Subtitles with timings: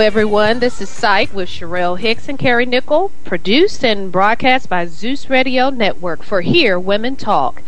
[0.00, 0.60] everyone.
[0.60, 5.68] This is Psyched with Sherelle Hicks and Carrie Nickel, produced and broadcast by Zeus Radio
[5.68, 7.62] Network for Here Women Talk.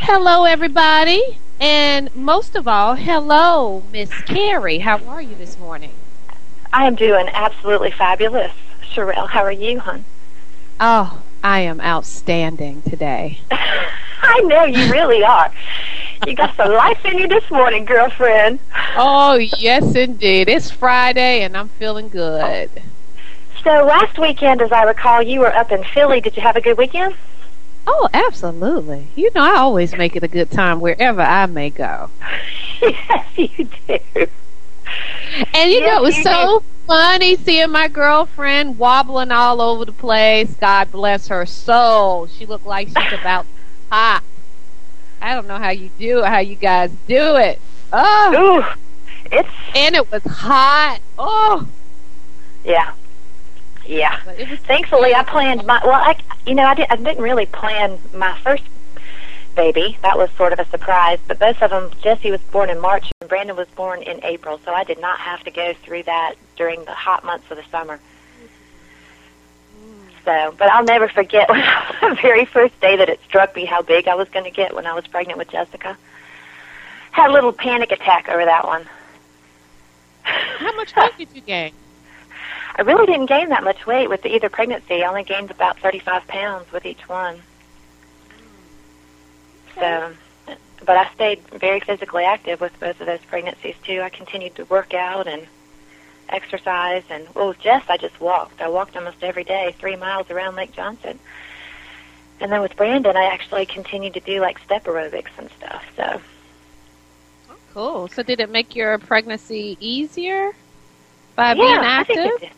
[0.00, 4.80] Hello, everybody, and most of all, hello, Miss Carrie.
[4.80, 5.92] How are you this morning?
[6.72, 8.52] I am doing absolutely fabulous.
[8.82, 10.04] Sherelle, how are you, hon?
[10.80, 13.40] Oh, I am outstanding today.
[13.50, 15.52] I know you really are.
[16.24, 18.58] You got some life in you this morning, girlfriend.
[18.94, 20.48] Oh, yes, indeed.
[20.48, 22.70] It's Friday, and I'm feeling good.
[23.62, 26.20] So last weekend, as I recall, you were up in Philly.
[26.20, 27.14] Did you have a good weekend?
[27.86, 29.08] Oh, absolutely.
[29.14, 32.10] You know, I always make it a good time wherever I may go.
[32.82, 34.26] yes, you do.
[35.52, 39.84] And you Yes, know, it was you so funny seeing my girlfriend wobbling all over
[39.84, 40.54] the place.
[40.54, 42.26] God bless her soul.
[42.26, 44.24] She looked like she's about to pop.
[45.26, 47.60] I don't know how you do how you guys do it.
[47.92, 51.00] Oh, Ooh, it's and it was hot.
[51.18, 51.66] Oh,
[52.64, 52.92] yeah,
[53.84, 54.20] yeah.
[54.24, 55.94] but it was Thankfully, I planned my well.
[55.94, 58.62] I you know I, did, I didn't really plan my first
[59.56, 59.98] baby.
[60.02, 61.18] That was sort of a surprise.
[61.26, 64.60] But both of them, Jesse was born in March and Brandon was born in April,
[64.64, 67.64] so I did not have to go through that during the hot months of the
[67.64, 67.98] summer.
[70.26, 71.60] So, but I'll never forget when
[72.02, 74.74] the very first day that it struck me how big I was going to get
[74.74, 75.96] when I was pregnant with Jessica.
[77.12, 78.86] Had a little panic attack over that one.
[80.22, 81.72] How much weight did you gain?
[82.76, 85.04] I really didn't gain that much weight with either pregnancy.
[85.04, 87.40] I only gained about 35 pounds with each one.
[89.76, 90.12] So,
[90.84, 94.00] but I stayed very physically active with both of those pregnancies too.
[94.02, 95.46] I continued to work out and
[96.28, 98.60] exercise, and well, with Jess, I just walked.
[98.60, 101.18] I walked almost every day, three miles around Lake Johnson.
[102.40, 105.84] And then with Brandon, I actually continued to do like step aerobics and stuff.
[105.96, 106.20] So,
[107.72, 108.08] Cool.
[108.08, 110.52] So, did it make your pregnancy easier
[111.34, 112.16] by yeah, being active?
[112.16, 112.50] think it did.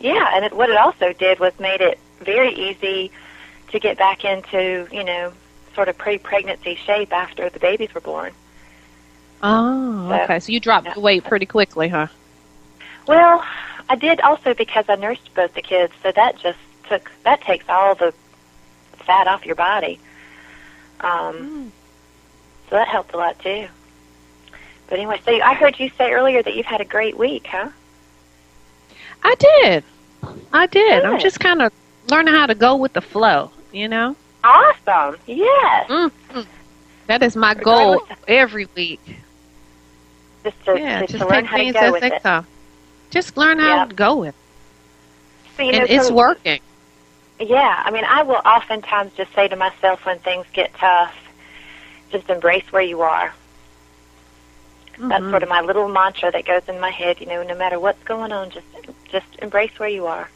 [0.00, 3.10] Yeah, and it, what it also did was made it very easy
[3.70, 5.32] to get back into, you know,
[5.74, 8.32] sort of pre-pregnancy shape after the babies were born.
[9.42, 10.40] Oh, So- okay.
[10.40, 10.94] So you dropped Yeah.
[10.94, 12.08] the weight pretty quickly, huh?
[13.08, 13.42] Well,
[13.88, 16.58] I did also because I nursed both the kids, so that just
[16.88, 18.12] took that takes all the
[18.98, 19.98] fat off your body.
[21.00, 21.72] Um,
[22.68, 23.66] so that helped a lot too.
[24.88, 27.70] But anyway, so I heard you say earlier that you've had a great week, huh?
[29.22, 29.84] I did.
[30.52, 31.04] I did.
[31.04, 31.72] I'm just kind of
[32.10, 34.16] learning how to go with the flow, you know?
[34.44, 35.16] Awesome.
[35.26, 35.88] Yes.
[35.88, 36.46] mm
[37.06, 39.00] That is my goal every week.
[40.44, 42.22] Just to, yeah, just just to learn how to go as with they it.
[42.22, 42.46] come.
[43.10, 43.88] Just learn how Yep.
[43.90, 44.34] to go with it.
[45.56, 46.60] So, you know, And it's so- working.
[47.40, 51.14] Yeah, I mean, I will oftentimes just say to myself when things get tough,
[52.10, 53.32] just embrace where you are.
[54.98, 55.30] That's Mhm.
[55.30, 57.20] sort of my little mantra that goes in my head.
[57.20, 58.66] You know, no matter what's going on, just
[59.10, 60.28] just embrace where you are,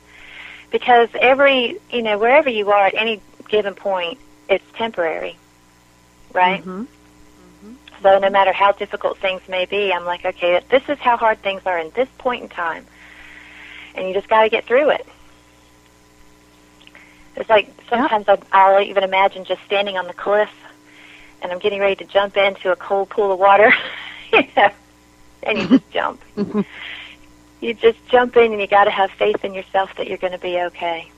[0.70, 4.18] because every you know wherever you are at any given point,
[4.48, 5.36] it's temporary,
[6.32, 6.64] right?
[6.64, 6.86] Mhm.
[8.02, 11.40] So no matter how difficult things may be, I'm like, okay, this is how hard
[11.42, 12.84] things are in this point in time,
[13.94, 15.06] and you just got to get through it.
[17.36, 20.50] It's like sometimes I, I'll even imagine just standing on the cliff,
[21.40, 23.72] and I'm getting ready to jump into a cold pool of water,
[24.32, 24.70] you know,
[25.44, 26.20] and you just jump.
[26.36, 26.64] Mhm.
[27.60, 30.32] You just jump in, and you got to have faith in yourself that you're going
[30.32, 31.08] to be okay.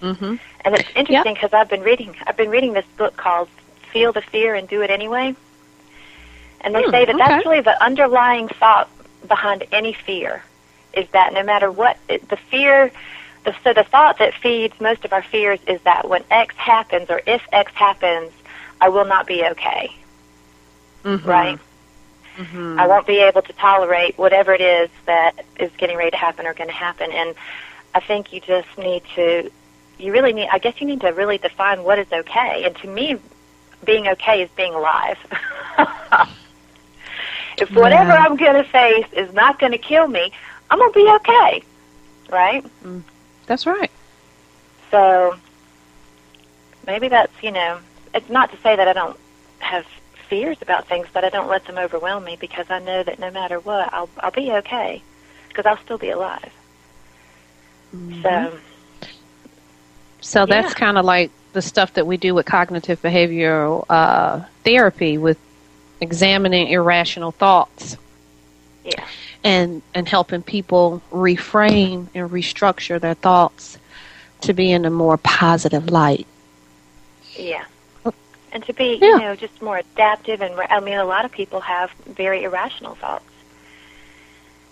[0.00, 0.40] Mhm.
[0.64, 3.48] And it's interesting because I've been reading I've been reading this book called
[3.92, 5.36] Feel the Fear and Do It Anyway.
[6.60, 7.18] And they Hmm, say that okay.
[7.18, 8.88] that's really the underlying thought
[9.26, 10.42] behind any fear
[10.92, 12.90] is that no matter what it, the fear
[13.44, 17.08] the, so the thought that feeds most of our fears is that when X happens
[17.10, 18.32] or if X happens,
[18.80, 19.90] I will not be okay,
[21.04, 21.24] Mhm.
[21.24, 21.58] right?
[22.38, 22.78] Mhm.
[22.78, 26.46] I won't be able to tolerate whatever it is that is getting ready to happen
[26.46, 27.10] or going to happen.
[27.12, 27.34] And
[27.94, 29.50] I think you just need to,
[29.98, 32.64] you really need, I guess you need to really define what is okay.
[32.64, 33.16] And to me,
[33.84, 35.18] being okay is being alive.
[37.60, 38.24] if whatever Yeah.
[38.24, 40.32] I'm going to face is not going to kill me,
[40.70, 41.62] I'm going to be okay,
[42.30, 42.64] right?
[43.46, 43.90] That's right.
[44.90, 45.34] So
[46.86, 47.80] maybe that's, you know,
[48.14, 49.18] it's not to say that I don't
[49.60, 49.84] have
[50.28, 53.30] fears about things, but I don't let them overwhelm me because I know that no
[53.30, 55.02] matter what, I'll I'll be okay
[55.48, 56.50] because I'll still be alive.
[58.22, 58.58] So
[60.20, 60.78] So that's Yeah.
[60.78, 65.38] kind of like the stuff that we do with cognitive behavioral uh, therapy with
[66.00, 67.96] examining irrational thoughts
[68.84, 69.04] yeah,
[69.44, 73.78] and and helping people reframe and restructure their thoughts
[74.42, 76.26] to be in a more positive light.
[77.36, 77.64] yeah.
[78.50, 79.08] And to be, Yeah.
[79.08, 82.94] you know, just more adaptive and I mean, a lot of people have very irrational
[82.94, 83.28] thoughts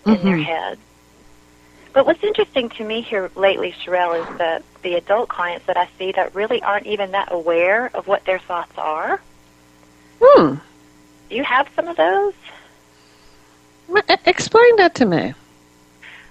[0.05, 0.43] in their Mhm.
[0.43, 0.79] head.
[1.93, 5.87] But what's interesting to me here lately, Sherelle, is that the adult clients that I
[5.99, 9.21] see that really aren't even that aware of what their thoughts are.
[10.21, 10.55] Hmm.
[11.29, 12.33] Do you have some of those?
[14.25, 15.33] Explain that to me.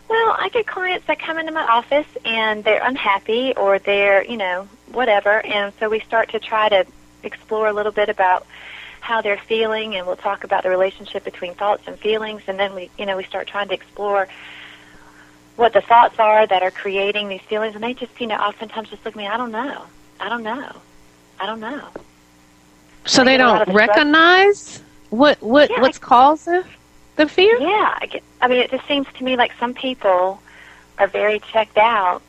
[0.08, 4.36] Well, I get clients that come into my office and they're unhappy or they're, you
[4.36, 6.86] know, whatever, and so we start to try to
[7.24, 8.46] explore a little bit about
[9.00, 12.74] how they're feeling and we'll talk about the relationship between thoughts and feelings and then
[12.74, 14.28] we, you know, we start trying to explore
[15.56, 18.88] what the thoughts are that are creating these feelings and they just, you know, oftentimes
[18.90, 19.86] just look at me, I don't know.
[20.20, 20.76] I don't know.
[21.40, 21.88] I don't know.
[23.06, 26.62] So they get a lot don't recognize what what Yeah, what's causing
[27.16, 27.58] the fear?
[27.60, 30.42] Yeah, I, get, I mean, it just seems to me like some people
[30.98, 32.22] are very checked out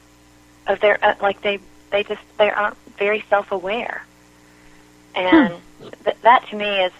[0.67, 1.59] of their uh, like they
[1.91, 4.05] they just they aren't very self aware,
[5.15, 5.61] and
[6.03, 6.91] th- that to me is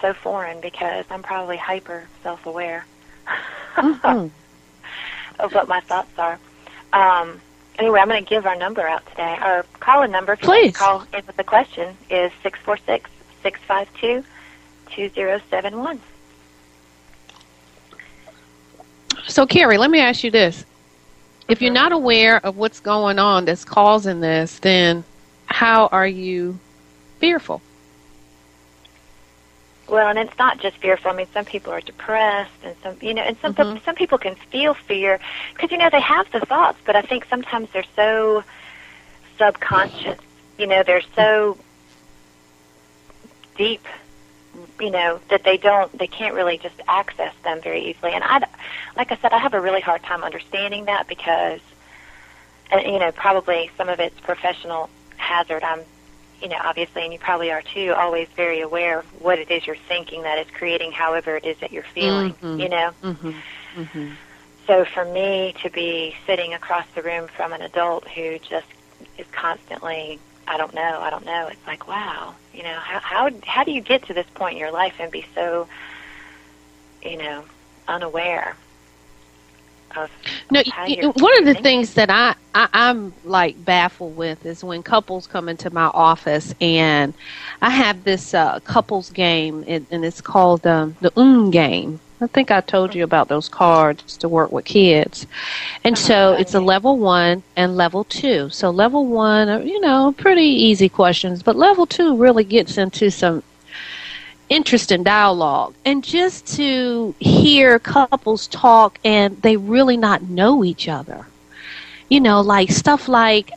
[0.00, 2.86] so foreign because I'm probably hyper self aware
[3.76, 4.32] Mhm.
[5.38, 6.40] of what my thoughts are.
[6.92, 7.40] Um,
[7.78, 9.36] anyway, I'm going to give our number out today.
[9.40, 10.72] Our call-in number, if Please.
[10.72, 13.10] to call in with a question, is six four six
[13.42, 14.24] six five two
[14.94, 16.00] two zero seven one.
[19.26, 20.64] So, Carrie, let me ask you this.
[21.48, 25.04] If you're not aware of what's going on that's causing this, then
[25.46, 26.58] how are you
[27.18, 27.60] fearful?
[29.88, 31.10] Well, and it's not just fearful.
[31.10, 33.84] I mean, some people are depressed, and some, you know, and some Mhm.
[33.84, 35.18] some people can feel fear
[35.52, 38.44] because you know they have the thoughts, but I think sometimes they're so
[39.36, 40.18] subconscious.
[40.58, 41.58] You know, they're so
[43.56, 43.84] deep.
[44.80, 48.12] You know that they don't, they can't really just access them very easily.
[48.12, 48.46] And I,
[48.96, 51.60] like I said, I have a really hard time understanding that because,
[52.70, 55.62] and you know, probably some of it's professional hazard.
[55.62, 55.82] I'm
[56.40, 59.66] you know, obviously, and you probably are too, always very aware of what it is
[59.66, 62.62] you're thinking that is creating however it is that you're feeling, Mhm.
[62.62, 62.90] you know?
[63.02, 63.32] Mm-hmm.
[63.76, 64.10] Mm-hmm.
[64.66, 68.66] So for me to be sitting across the room from an adult who just
[69.18, 70.18] is constantly,
[70.50, 73.70] I don't know, I don't know, it's like, wow, you know, how, how, how do
[73.70, 75.68] you get to this point in your life and be so,
[77.04, 77.44] you know,
[77.86, 78.56] unaware
[79.96, 80.10] of
[80.50, 84.64] No, how you're one of the things that I, I I'm like baffled with is
[84.64, 87.14] when couples come into my office and
[87.62, 92.00] I have this uh, couples game and, and it's called um, the Um game.
[92.20, 95.26] I think I told you about those cards to work with kids,
[95.84, 98.50] and so it's a level one and level two.
[98.50, 103.10] So level one, are, you know, pretty easy questions, but level two really gets into
[103.10, 103.42] some
[104.50, 105.74] interesting dialogue.
[105.84, 111.26] And just to hear couples talk and they really not know each other.
[112.10, 113.52] You know like stuff like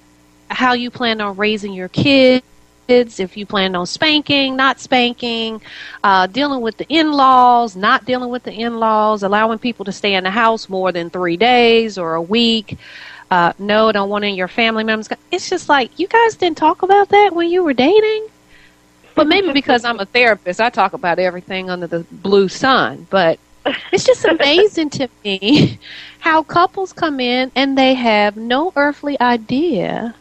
[0.50, 2.46] how you plan on raising your kids
[2.88, 5.62] if you plan on spanking not spanking
[6.04, 10.24] uh, dealing with the in-laws not dealing with the in-laws allowing people to stay in
[10.24, 12.78] the house more than three days or a week
[13.32, 16.58] uh, no don't want any of your family members it's just like you guys didn't
[16.58, 18.28] talk about that when you were dating
[19.16, 23.08] but maybe because I'm a therapist, I talk about everything under the blue sun.
[23.10, 23.40] But
[23.92, 25.80] it's just amazing to me
[26.20, 30.16] how couples come in and they have no earthly idea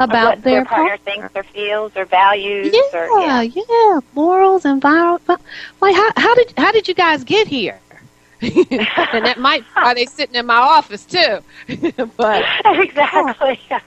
[0.00, 4.80] about what their, their partner thinks or feels or values or Yeah, yeah, morals and
[4.82, 5.20] viral.
[5.80, 7.80] Like how how did how did you guys get here?
[8.42, 11.40] and that might are they sitting in my office too.
[12.16, 13.60] but exactly.
[13.70, 13.80] Yeah.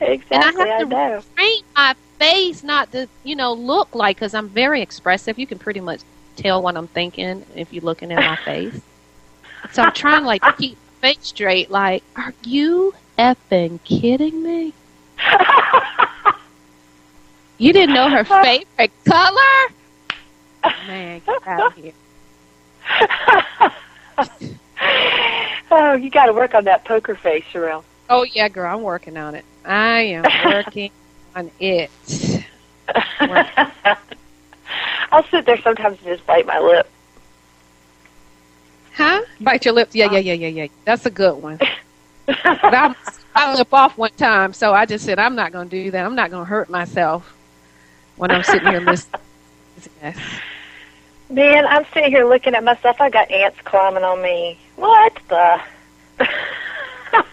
[0.00, 1.22] Exactly, and I have I to know.
[1.76, 5.38] my face not to, you know, look like because I'm very expressive.
[5.38, 6.00] You can pretty much
[6.36, 8.80] tell what I'm thinking if you're looking at my face.
[9.72, 11.70] So I'm trying like to keep my face straight.
[11.70, 14.72] Like, are you effing kidding me?
[17.58, 19.72] You didn't know her favorite color?
[20.86, 21.92] Man, get out of here.
[25.70, 27.82] oh, you got to work on that poker face, Sherelle.
[28.08, 29.44] Oh yeah, girl, I'm working on it.
[29.64, 30.92] I am working
[31.36, 31.90] on it.
[35.10, 36.88] I'll sit there sometimes and just bite my lip.
[38.94, 39.22] Huh?
[39.40, 39.94] Bite your lips.
[39.94, 40.66] Yeah, yeah, yeah, yeah, yeah.
[40.84, 41.58] That's a good one.
[42.28, 42.94] But I,
[43.34, 46.04] I lip off one time, so I just said I'm not going to do that.
[46.04, 47.34] I'm not going to hurt myself
[48.16, 49.22] when I'm sitting here listening.
[50.02, 50.18] Yes.
[51.30, 53.00] Man, I'm sitting here looking at myself.
[53.00, 54.58] I got ants climbing on me.
[54.76, 55.60] What the?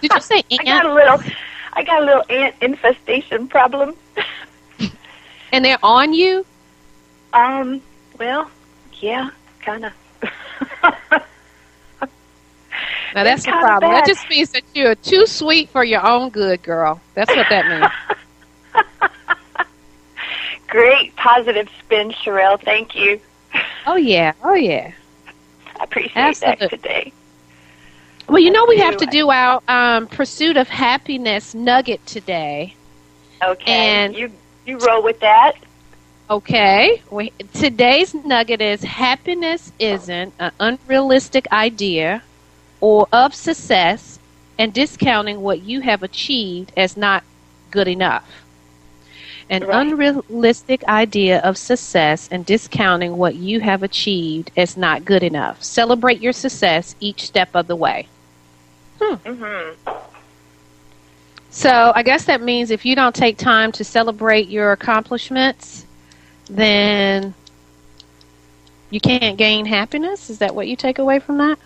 [0.02, 1.20] Did you say I got a little.
[1.74, 3.96] I got a little ant infestation problem.
[5.52, 6.46] And they're on you?
[7.32, 7.82] Um.
[8.20, 8.52] Well,
[9.00, 9.30] yeah,
[9.62, 9.94] kind of.
[13.16, 13.94] Now that's the problem.
[13.94, 17.00] That just means that you're too sweet for your own good, girl.
[17.14, 17.94] That's what that
[18.76, 18.86] means.
[20.68, 22.62] Great positive spin, Sherelle.
[22.62, 23.22] Thank you.
[23.88, 24.34] Oh yeah.
[24.44, 24.92] Oh yeah.
[25.80, 26.68] I appreciate Absolutely.
[26.68, 27.14] that today.
[28.28, 32.76] Well, you know we have to do our um, pursuit of happiness nugget today.
[33.42, 33.72] Okay.
[33.72, 34.30] And you
[34.66, 35.54] you roll with that.
[36.30, 37.02] Okay.
[37.10, 42.22] We, today's nugget is happiness isn't an unrealistic idea
[42.86, 44.20] or of success
[44.60, 47.24] and discounting what you have achieved as not
[47.72, 48.46] good enough.
[49.50, 49.72] An Right.
[49.72, 55.64] unrealistic idea of success and discounting what you have achieved as not good enough.
[55.64, 58.08] Celebrate your success each step of the way.
[59.26, 59.76] Mhm.
[61.50, 65.86] So I guess that means if you don't take time to celebrate your accomplishments,
[66.50, 67.34] then
[68.90, 70.30] you can't gain happiness.
[70.30, 71.58] Is that what you take away from that?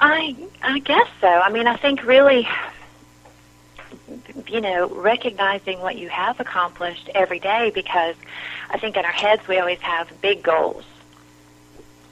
[0.00, 1.28] I I guess so.
[1.28, 2.46] I mean, I think really
[4.46, 8.14] you know, recognizing what you have accomplished every day because
[8.70, 10.84] I think in our heads we always have big goals.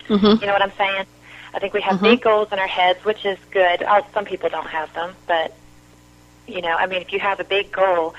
[0.08, 0.40] Mm-hmm.
[0.40, 1.04] You know what I'm saying?
[1.54, 2.02] I think we have Mhm.
[2.02, 3.82] big goals in our heads, which is good.
[3.82, 5.52] Uh, Some people don't have them, but
[6.46, 8.14] you know, I mean, if you have a big goal,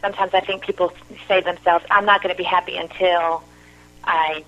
[0.00, 0.92] sometimes I think people
[1.28, 3.42] say to themselves, "I'm not going to be happy until
[4.04, 4.44] I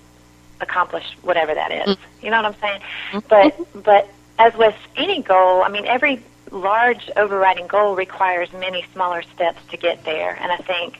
[0.61, 2.81] accomplish whatever that is." You know what I'm saying?
[3.27, 4.07] But but
[4.39, 9.77] as with any goal, I mean, every large overriding goal requires many smaller steps to
[9.77, 10.99] get there, and I think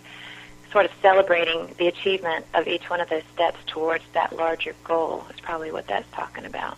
[0.71, 5.25] sort of celebrating the achievement of each one of those steps towards that larger goal
[5.33, 6.77] is probably what that's talking about.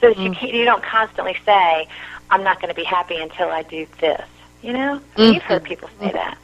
[0.00, 0.52] So that you Mm.
[0.54, 1.86] you don't constantly say,
[2.30, 4.24] "I'm not going to be happy until I do this."
[4.62, 6.38] You know, mean, you've heard people say that.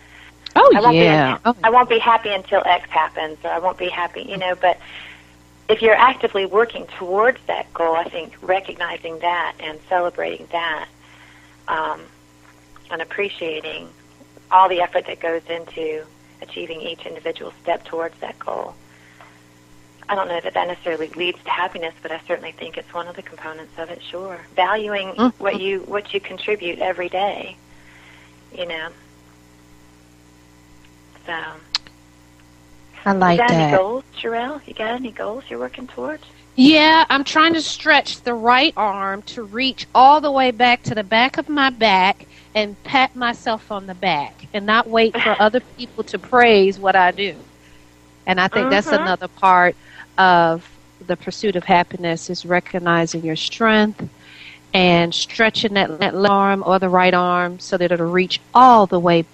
[0.54, 1.37] Oh I won't yeah.
[1.37, 4.23] Be, Oh, I won't be happy until X happens, or I won't be happy.
[4.23, 4.76] You know, but
[5.69, 10.88] if you're actively working towards that goal, I think recognizing that and celebrating that,
[11.69, 12.02] um,
[12.90, 13.88] and appreciating
[14.50, 16.04] all the effort that goes into
[16.42, 18.75] achieving each individual step towards that goal.
[20.09, 23.07] I don't know that that necessarily leads to happiness, but I certainly think it's one
[23.07, 24.02] of the components of it.
[24.02, 25.33] Sure, valuing Mhm.
[25.38, 27.57] what you what you contribute every day.
[28.52, 28.88] You know.
[31.25, 31.35] So.
[33.04, 34.61] I like you got any goals, Sherelle?
[34.66, 36.25] You got any goals you're working towards?
[36.56, 40.94] Yeah, I'm trying to stretch the right arm to reach all the way back to
[40.94, 45.35] the back of my back and pat myself on the back and not wait for
[45.40, 47.47] other people to praise what I do.
[48.26, 48.97] And I think that's Mhm.
[48.97, 49.76] another part
[50.18, 50.68] of
[51.00, 54.09] the pursuit of happiness is recognizing your strength
[54.73, 58.87] and stretching that, that left arm or the right arm so that it'll reach all
[58.87, 59.25] the way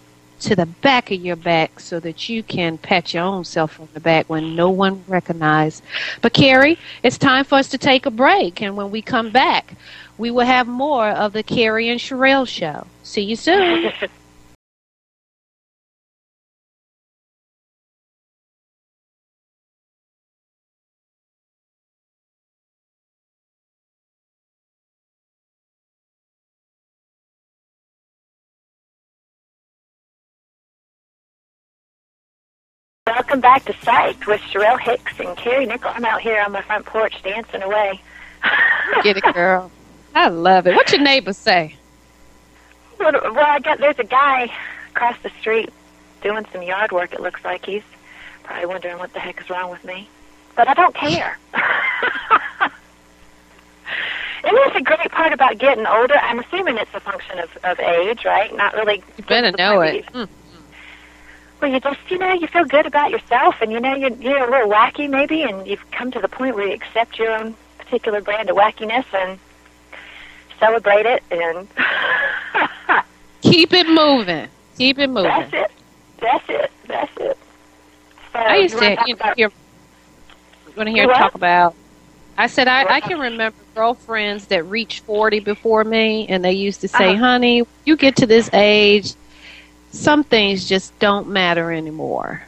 [0.40, 3.88] to the back of your back so that you can pat your own self on
[3.94, 5.82] the back when no one recognizes.
[6.22, 9.74] But Carrie, it's time for us to take a break, and when we come back,
[10.16, 12.86] we will have more of the Carrie and Sherelle show.
[13.02, 13.92] See you soon.
[33.18, 35.90] Welcome back to Psyched with Sherelle Hicks and Carrie Nickel.
[35.92, 38.00] I'm out here on my front porch dancing away.
[39.02, 39.72] Get it, girl.
[40.14, 40.76] I love it.
[40.76, 41.74] What your neighbors say?
[43.00, 44.52] Well, well, I got there's a guy
[44.90, 45.68] across the street
[46.22, 47.12] doing some yard work.
[47.12, 47.82] It looks like he's
[48.44, 50.08] probably wondering what the heck is wrong with me,
[50.54, 51.36] but I don't care.
[54.44, 56.14] Isn't this a great part about getting older?
[56.14, 58.54] I'm assuming it's a function of, of age, right?
[58.56, 59.02] Not really.
[59.16, 60.06] You better know it.
[60.06, 60.28] Mm.
[61.60, 64.48] Well, you just, you know, you feel good about yourself, and you know, you're, you're
[64.48, 67.56] a little wacky maybe, and you've come to the point where you accept your own
[67.78, 69.38] particular brand of wackiness and
[70.58, 71.68] celebrate it, and
[73.42, 74.48] Keep it moving.
[74.76, 75.50] Keep it moving.
[75.50, 75.70] that's it.
[76.20, 76.72] That's it.
[76.86, 77.38] That's it.
[78.32, 79.50] So, I used to you know, hear,
[80.76, 81.16] want to hear what?
[81.16, 81.74] talk about.
[82.36, 86.80] I said I, I can remember girlfriends that reached forty before me, and they used
[86.82, 87.24] to say, Uh-huh.
[87.24, 89.14] "Honey, you get to this age,
[89.90, 92.42] some things just don't matter anymore."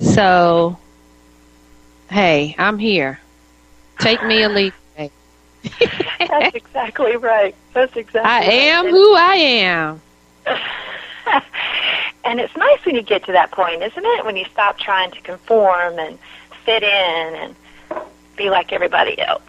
[0.00, 0.78] So,
[2.10, 3.20] hey, I'm here.
[3.98, 5.10] Take me or leave me.
[6.20, 7.54] That's exactly right.
[7.74, 8.30] That's exactly.
[8.30, 8.48] I right.
[8.48, 10.00] am And- who I am.
[12.24, 14.24] and it's nice when you get to that point, isn't it?
[14.24, 16.18] When you stop trying to conform and
[16.64, 17.56] fit in and
[18.36, 19.42] be like everybody else.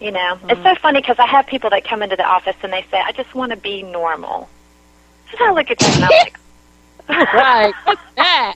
[0.00, 0.62] You know, it's mm-hmm.
[0.64, 3.12] so funny because I have people that come into the office and they say, "I
[3.12, 4.48] just want to be normal."
[5.32, 6.38] And I look at and I'm like,
[7.34, 7.74] right.
[7.84, 8.54] What's that?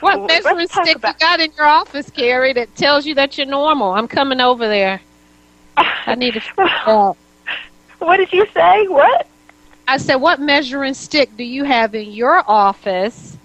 [0.00, 3.36] What Well, measuring stick about- you got in your office, Carrie, that tells you that
[3.36, 3.92] you're normal?
[3.92, 5.00] I'm coming over there.
[5.76, 6.42] I need to
[6.86, 7.16] out.
[7.98, 8.86] What did you say?
[8.88, 9.26] What?
[9.86, 13.36] I said, what measuring stick do you have in your office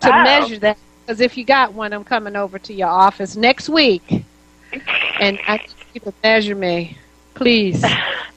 [0.00, 0.22] to Oh.
[0.24, 0.78] measure that?
[1.06, 4.24] Because if you got one, I'm coming over to your office next week,
[5.20, 6.98] and I need you to measure me,
[7.34, 7.84] please.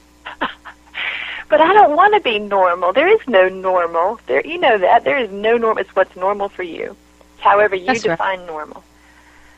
[1.54, 2.92] but I don't want to be normal.
[2.92, 4.18] There is no normal.
[4.26, 5.78] There, you know that there is no normal.
[5.82, 6.96] It's what's normal for you.
[7.34, 8.46] It's however you That's define right.
[8.48, 8.82] normal.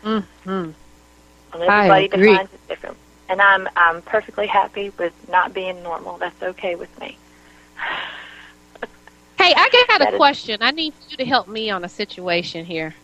[0.05, 0.51] Mm-hmm.
[0.51, 0.75] And
[1.55, 2.31] I everybody agree.
[2.33, 2.99] defines it different.
[3.31, 6.19] And I'm I'm perfectly happy with not being normal.
[6.19, 7.17] That's okay with me.
[9.39, 10.59] Hey, I got That a is- question.
[10.63, 12.95] I need you to help me on a situation here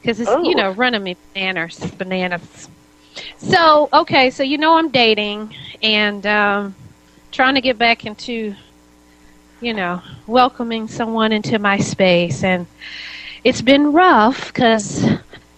[0.00, 0.42] because it's Oh.
[0.42, 2.68] you know running me bananas, bananas.
[3.38, 6.74] So okay, so you know I'm dating and um,
[7.30, 8.54] trying to get back into,
[9.60, 12.66] you know, welcoming someone into my space, and
[13.44, 15.04] it's been rough because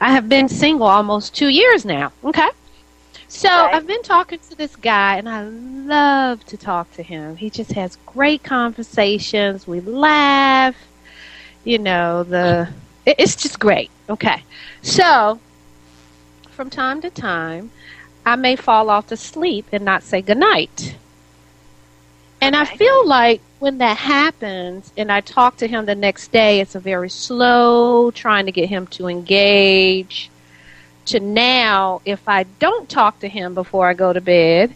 [0.01, 2.13] I have been single almost two years now.
[2.25, 2.49] Okay.
[3.29, 3.75] So Right.
[3.75, 7.37] I've been talking to this guy, and I love to talk to him.
[7.37, 9.67] He just has great conversations.
[9.67, 10.77] We laugh.
[11.65, 12.69] You know, the
[13.07, 13.91] it's just great.
[14.09, 14.45] Okay,
[14.83, 15.41] so
[16.51, 17.71] from time to time,
[18.25, 20.97] I may fall off to sleep and not say goodnight.
[22.43, 26.61] And I feel like when that happens, and I talk to him the next day,
[26.61, 30.29] it's a very slow trying to get him to engage
[31.07, 34.75] to now, if I don't talk to him before I go to bed,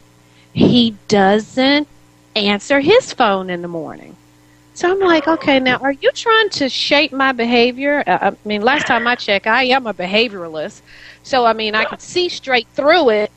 [0.52, 1.88] he doesn't
[2.34, 4.16] answer his phone in the morning.
[4.74, 8.04] So I'm like, okay, now are you trying to shape my behavior?
[8.06, 10.82] Uh, I mean, last time I checked, I am a behavioralist.
[11.22, 13.32] So, I mean, I could see straight through it.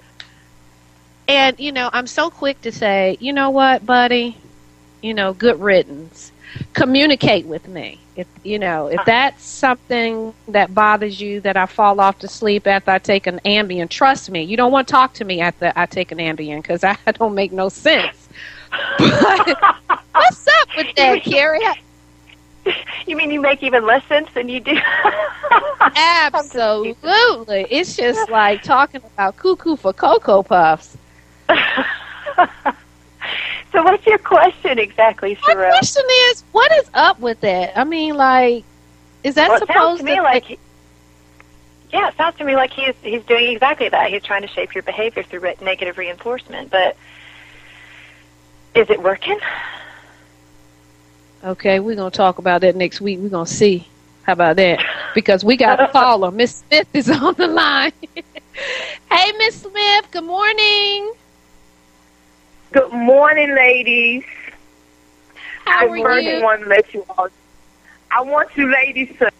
[1.30, 4.36] And, you know, I'm so quick to say, you know what, buddy?
[5.04, 6.32] You know, good riddance.
[6.74, 8.00] Communicate with me.
[8.16, 12.66] If you know, if that's something that bothers you that I fall off to sleep
[12.66, 15.72] after I take an Ambien, trust me, you don't want to talk to me after
[15.76, 18.28] I take an Ambien because I don't make no sense.
[18.98, 19.56] But
[20.16, 21.62] what's up with that, Carrie?
[23.08, 24.78] You mean you make even less sense than you do?
[25.96, 27.66] Absolutely.
[27.72, 30.99] It's just like talking about cuckoo for Cocoa Puffs.
[33.72, 37.78] so what's your question exactly, My question is, what is up with that?
[37.78, 38.64] I mean, like,
[39.24, 40.60] is that well, supposed to me to like he-
[41.92, 44.12] yeah, it sounds to me like he's he's doing exactly that.
[44.12, 46.70] He's trying to shape your behavior through re- negative reinforcement.
[46.70, 46.96] But
[48.76, 49.40] is it working?
[51.44, 53.20] Okay, we're gonna talk about that next week.
[53.20, 53.88] We're gonna see.
[54.24, 54.84] How about that?
[55.16, 56.30] Because we got a caller.
[56.30, 57.92] Miss Smith is on the line.
[58.14, 60.12] hey, Miss Smith.
[60.12, 61.12] Good morning.
[62.72, 64.24] Good morning, ladies.
[65.66, 67.30] How I are first want to let you all.
[68.12, 69.32] I want you ladies to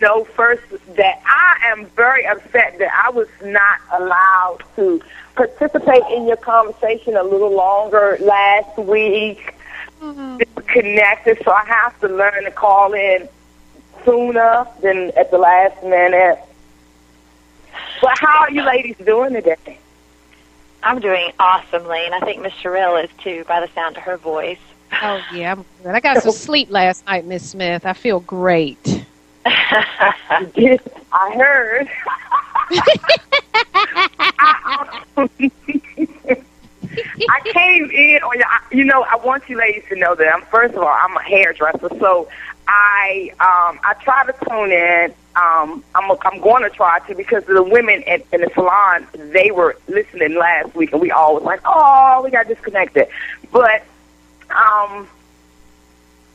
[0.00, 0.62] know first
[0.96, 5.00] that I am very upset that I was not allowed to
[5.36, 9.54] participate in your conversation a little longer last week.
[10.02, 10.38] Mhm.
[10.38, 13.28] We Connected, so I have to learn to call in
[14.04, 16.40] sooner than at the last minute.
[18.02, 19.78] But how are you ladies doing today?
[20.84, 24.18] I'm doing awesomely, and I think Miss Sherelle is too, by the sound of her
[24.18, 24.58] voice.
[24.92, 25.94] Oh yeah, I'm good.
[25.94, 27.86] I got some sleep last night, Miss Smith.
[27.86, 29.04] I feel great.
[29.46, 31.88] I heard.
[37.28, 38.36] I came in on.
[38.70, 40.42] You know, I want you ladies to know that I'm.
[40.42, 42.28] First of all, I'm a hairdresser, so
[42.68, 45.14] I um I try to tune in.
[45.36, 49.50] Um, I'm I'm going to try to because the women in, in the salon they
[49.50, 53.08] were listening last week, and we all was like, oh, we got disconnected,
[53.50, 53.82] but
[54.50, 55.08] um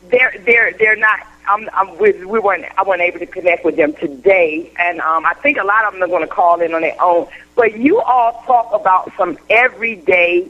[0.10, 1.20] they're they're they're not.
[1.48, 2.66] I'm, I'm we, we weren't.
[2.78, 5.94] I wasn't able to connect with them today, and um, I think a lot of
[5.94, 7.28] them are going to call in on their own.
[7.56, 10.48] But you all talk about some everyday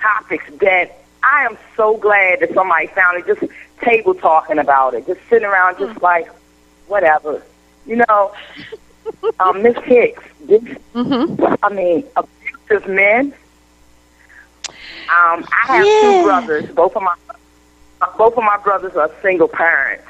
[0.00, 3.26] topics that I am so glad that somebody found it.
[3.26, 6.30] Just table talking about it, just sitting around, just like
[6.86, 7.42] whatever,
[7.86, 8.32] you know.
[9.40, 10.62] um, Miss Hicks, this,
[10.94, 11.44] Mm-hmm.
[11.62, 13.34] I mean, abusive men.
[15.08, 16.00] Um, I have Yeah.
[16.00, 16.66] two brothers.
[16.74, 17.14] Both of my
[18.18, 20.04] both of my brothers are single parents.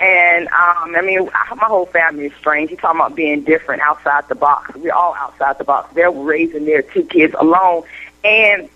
[0.00, 2.70] And um, I mean, I, my whole family is strange.
[2.70, 4.74] You talking about being different, outside the box.
[4.74, 5.92] We're all outside the box.
[5.94, 7.84] They're raising their two kids alone,
[8.24, 8.68] and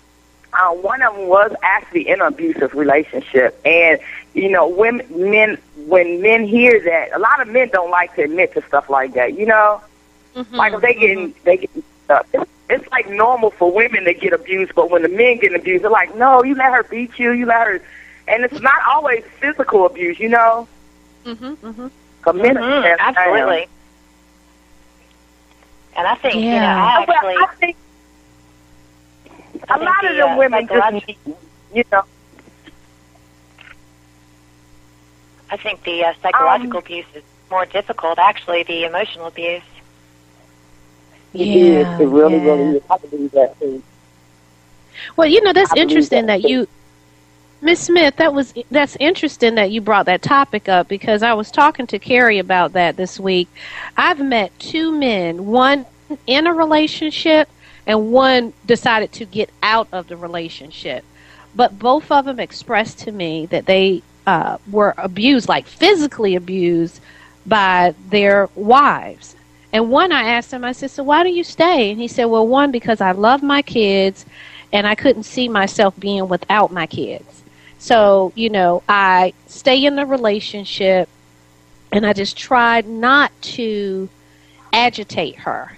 [0.57, 3.59] uh, one of them was actually in an abusive relationship.
[3.65, 3.99] And
[4.33, 8.23] you know, women, men, when men hear that, a lot of men don't like to
[8.23, 9.33] admit to stuff like that.
[9.37, 9.81] You know,
[10.35, 10.55] Mm-hmm.
[10.55, 11.69] like if they get they get
[12.09, 15.53] uh, it's, it's like normal for women to get abused, but when the men get
[15.55, 17.81] abused, they're like, no, you let her beat you, you let her,
[18.27, 20.67] and it's not always physical abuse, you know.
[21.25, 21.53] Mm-hmm.
[21.65, 21.87] Mm-hmm.
[22.21, 23.67] 'Cause men are Mhm, absolutely.
[25.95, 26.75] And I think you know, Yeah.
[26.77, 27.86] I actually, well, I think I
[29.69, 31.09] a think lot of the, them uh, women just,
[31.73, 32.03] you know,
[35.49, 38.19] I think the uh, psychological Um, abuse is more difficult.
[38.19, 39.63] Actually, the emotional abuse.
[41.33, 41.99] yeah, is.
[41.99, 42.43] It really, yeah.
[42.43, 42.83] really is.
[42.89, 43.81] I believe that too.
[45.15, 46.41] Well, you know that's I interesting that.
[46.41, 46.67] that you,
[47.61, 48.15] Miss Smith.
[48.17, 51.99] That was that's interesting that you brought that topic up because I was talking to
[51.99, 53.47] Carrie about that this week.
[53.95, 55.85] I've met two men, one
[56.25, 57.49] in a relationship
[57.87, 61.05] and one decided to get out of the relationship,
[61.55, 66.99] but both of them expressed to me that they uh, were abused, like physically abused,
[67.45, 69.35] by their wives.
[69.71, 71.91] And one, I asked him, I said, So why do you stay?
[71.91, 74.25] And he said, Well, one, because I love my kids
[74.73, 77.43] and I couldn't see myself being without my kids.
[77.79, 81.07] So, you know, I stay in the relationship
[81.91, 84.09] and I just tried not to
[84.73, 85.76] agitate her.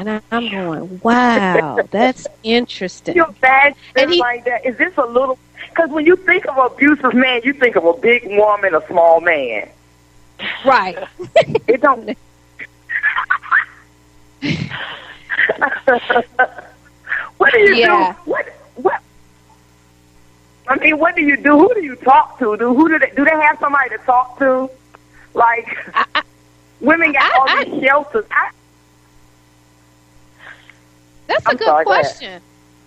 [0.00, 3.16] And I'm going, wow, that's interesting.
[3.16, 4.64] You imagine And he- like that?
[4.64, 5.38] Is this a little?
[5.68, 9.20] Because when you think of abusive man, you think of a big woman, a small
[9.20, 9.68] man.
[10.64, 10.96] Right.
[11.68, 12.16] It don't.
[17.36, 18.14] what do you Yeah.
[18.24, 18.30] do?
[18.30, 18.48] What?
[18.76, 19.02] What?
[20.66, 21.58] I mean, what do you do?
[21.58, 22.56] Who do you talk to?
[22.56, 23.24] Do who do they do?
[23.24, 24.70] They have somebody to talk to?
[25.34, 26.22] Like I, I,
[26.80, 28.24] women got I- all these shelters.
[28.30, 28.50] I,
[31.30, 32.42] That's a I'm good sorry, go question.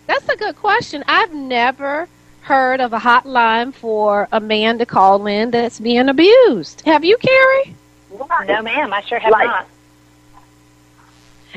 [0.08, 1.04] That's a good question.
[1.08, 2.08] I've never
[2.42, 6.82] heard of a hotline for a man to call in that's being abused.
[6.86, 7.76] Have you, Carrie?
[8.48, 9.68] No, ma'am, I sure have Like- not.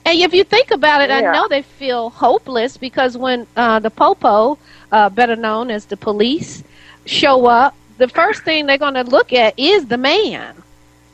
[0.04, 3.90] And if you think about it, I know they feel hopeless because when uh, the
[3.90, 4.56] popo,
[4.92, 6.62] uh, better known as the police,
[7.06, 10.62] show up, the first thing they're going to look at is the man.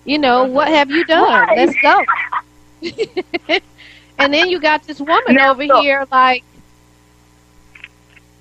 [0.05, 1.23] You know, what have you done?
[1.49, 1.57] Right.
[1.57, 3.59] Let's go.
[4.19, 5.83] and then you got this woman Now, over look.
[5.83, 6.45] here, like,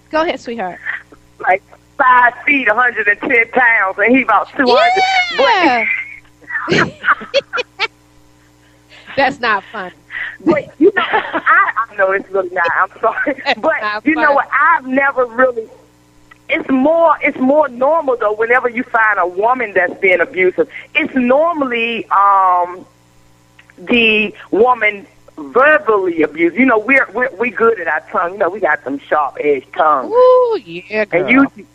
[0.10, 0.79] go ahead, sweetheart.
[1.39, 1.63] like
[1.97, 5.88] five feet, 110 pounds, and he about 200.
[6.69, 6.86] Yeah.
[9.15, 9.95] That's not funny.
[10.45, 12.67] But you know, I, I know it's really not.
[12.75, 14.47] I'm sorry, but Not you know what?
[14.51, 15.67] I've never really.
[16.49, 17.15] It's more.
[17.21, 18.34] It's more normal though.
[18.34, 22.86] Whenever you find a woman that's being abusive, it's normally um
[23.77, 25.05] the woman
[25.37, 26.55] verbally abused.
[26.55, 28.33] You know, we're we're we good at our tongue.
[28.33, 30.11] You know, we got some sharp edged tongues.
[30.11, 31.21] Ooh, yeah, girl.
[31.21, 31.67] And usually,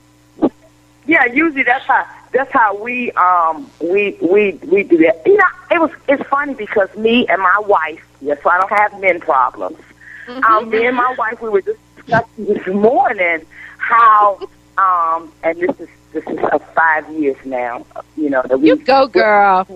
[1.06, 5.22] yeah, usually that's how that's how we um we we we do that.
[5.26, 8.70] You know, it was it's funny because me and my wife, yes, so I don't
[8.70, 9.78] have men problems.
[10.26, 10.44] Mm-hmm.
[10.44, 13.46] Um, me and my wife, we were just discussing this morning
[13.78, 14.40] how
[14.78, 17.86] um and this is this is uh, five years now.
[18.16, 19.66] You know that we you go, girl.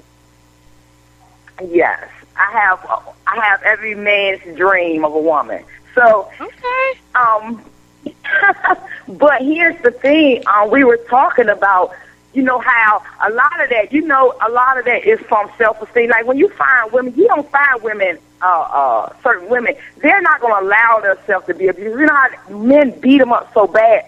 [1.68, 2.08] yes,
[2.40, 2.81] I have
[3.26, 5.64] I have every man's dream of a woman.
[5.94, 7.00] So Okay.
[7.14, 7.62] um,
[9.09, 10.42] but here's the thing.
[10.46, 11.94] Um, we were talking about,
[12.33, 15.50] you know, how a lot of that, you know, a lot of that is from
[15.59, 16.11] self-esteem.
[16.11, 20.40] Like when you find women, you don't find women, uh, uh, certain women, they're not
[20.40, 21.98] going to allow themselves to be abused.
[21.98, 24.05] You know how men beat them up so bad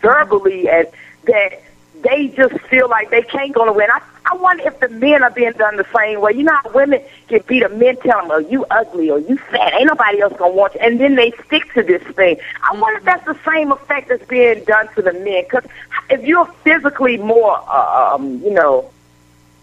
[0.00, 0.86] verbally and
[1.24, 1.62] that
[2.02, 3.88] they just feel like they can't go nowhere.
[3.90, 6.32] And I, I wonder if the men are being done the same way.
[6.32, 9.36] You know how women can beat a men tell them, oh, you ugly or you
[9.36, 9.74] fat.
[9.74, 10.80] Ain't nobody else going to want you.
[10.80, 12.38] And then they stick to this thing.
[12.62, 15.44] I wonder if that's the same effect that's being done to the men.
[15.44, 15.64] Because
[16.10, 18.90] if you're physically more, uh, um, you know,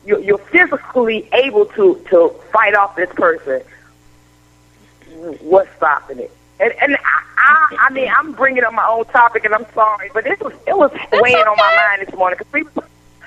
[0.05, 3.61] you're, you're physically able to, to fight off this person,
[5.41, 6.31] what's stopping it?
[6.59, 10.09] And, and I, I, I mean, I'm bringing up my own topic, and I'm sorry,
[10.13, 12.63] but this was it was weighing on my mind this morning because we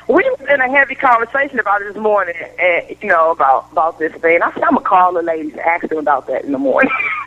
[0.09, 3.99] we was in a heavy conversation about it this morning, and you know about about
[3.99, 4.42] this thing.
[4.42, 6.92] I said I'm gonna call the ladies and ask them about that in the morning.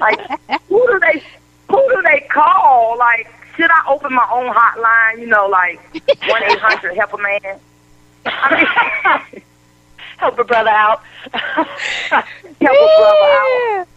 [0.00, 0.20] like,
[0.68, 1.22] who do they
[1.68, 2.98] who do they call?
[2.98, 5.20] Like, should I open my own hotline?
[5.20, 5.80] You know, like
[6.28, 7.60] one eight hundred help a man.
[8.26, 9.42] I mean,
[10.18, 11.02] Help a brother out.
[11.32, 12.24] help
[12.60, 13.88] a brother out.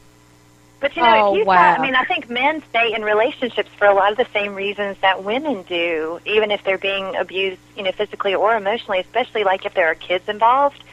[0.81, 0.87] Yeah.
[0.89, 1.55] But you know, Oh, if you wow.
[1.55, 4.55] thought, I mean, I think men stay in relationships for a lot of the same
[4.55, 9.43] reasons that women do, even if they're being abused, you know, physically or emotionally, especially
[9.43, 10.83] like if there are kids involved.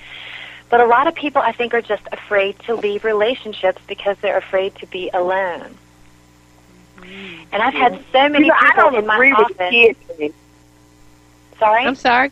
[0.71, 4.39] But a lot of people, I think, are just afraid to leave relationships because they're
[4.39, 5.77] afraid to be alone.
[6.99, 7.45] Mm-hmm.
[7.53, 10.35] And I've had so many You know, I people don't in my agree with kids.
[11.59, 12.31] Sorry, I'm sorry.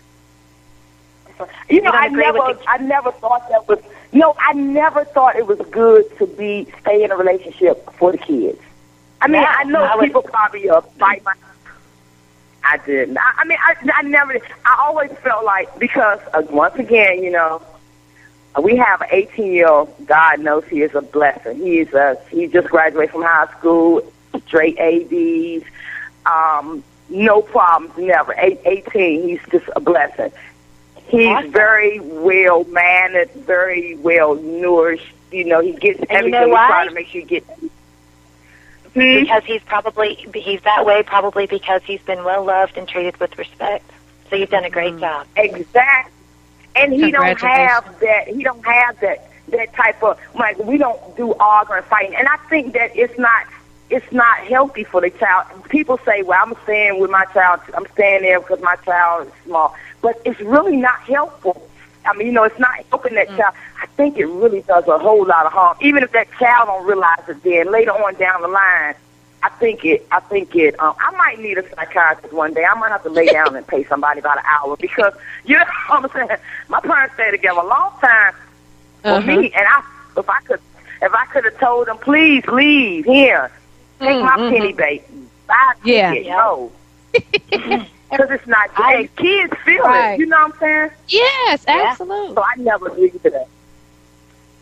[1.69, 3.79] You know, don't I never, I never thought that was.
[4.13, 8.19] No, I never thought it was good to be stay in a relationship for the
[8.19, 8.61] kids.
[9.21, 11.35] I mean, Yeah, I know I people probably uh, fight my.
[12.65, 13.17] I didn't.
[13.19, 14.39] I, I mean, I, I never.
[14.65, 17.63] I always felt like because uh, once again, you know,
[18.63, 20.07] we have an 18 year old.
[20.07, 21.57] God knows he is a blessing.
[21.59, 22.19] He's a.
[22.31, 24.03] He just graduated from high school,
[24.47, 25.65] straight ADs.
[26.27, 28.35] Um, no problems, never.
[28.39, 30.33] Eight, 18, he's just a blessing.
[31.13, 31.53] He's Awesome.
[31.53, 36.31] very well mannered, very well nourished, you know he gets you everything.
[36.33, 37.45] know He's trying to make sure you get.
[37.45, 37.71] Hmm?
[38.95, 43.39] Because he's probably he's that way probably because he's been well loved and treated with
[43.39, 43.91] respect.
[44.31, 45.27] So you've done a great job.
[45.37, 46.13] Exactly.
[46.75, 48.29] And he don't have that.
[48.29, 52.15] He don't have that that type of like we don't do arguing, and fighting.
[52.17, 53.47] And I think that it's not
[53.91, 55.47] it's not healthy for the child.
[55.69, 57.61] People say, "Well, I'm staying with my child.
[57.75, 61.71] I'm staying there because my child is small," but it's really not helpful.
[62.05, 63.55] I mean, you know, it's not helping that child.
[63.83, 65.77] I think it really does a whole lot of harm.
[65.81, 68.95] Even if that child don't realize it, then later on down the line,
[69.43, 70.07] I think it.
[70.11, 70.75] I think it.
[70.81, 72.65] Um, I might need a psychiatrist one day.
[72.65, 75.13] I might have to lay down and pay somebody about an hour because
[75.45, 76.39] you know what I'm saying.
[76.69, 78.33] My parents stayed together a long time
[79.07, 79.23] for Uh-huh.
[79.23, 79.83] me, and I
[80.17, 80.61] if I could
[81.03, 83.51] if I could have told them, please leave here,
[84.03, 85.05] take my Mm, penny bait,
[85.47, 86.11] buy a Yeah.
[86.11, 86.73] ticket, no,
[88.13, 88.71] because it's not.
[88.77, 90.13] I- kids feel Right.
[90.15, 90.21] it.
[90.21, 90.91] You know what I'm saying?
[91.09, 91.89] Yes, Yeah.
[91.91, 92.35] absolutely.
[92.35, 93.49] So I never agreed to that.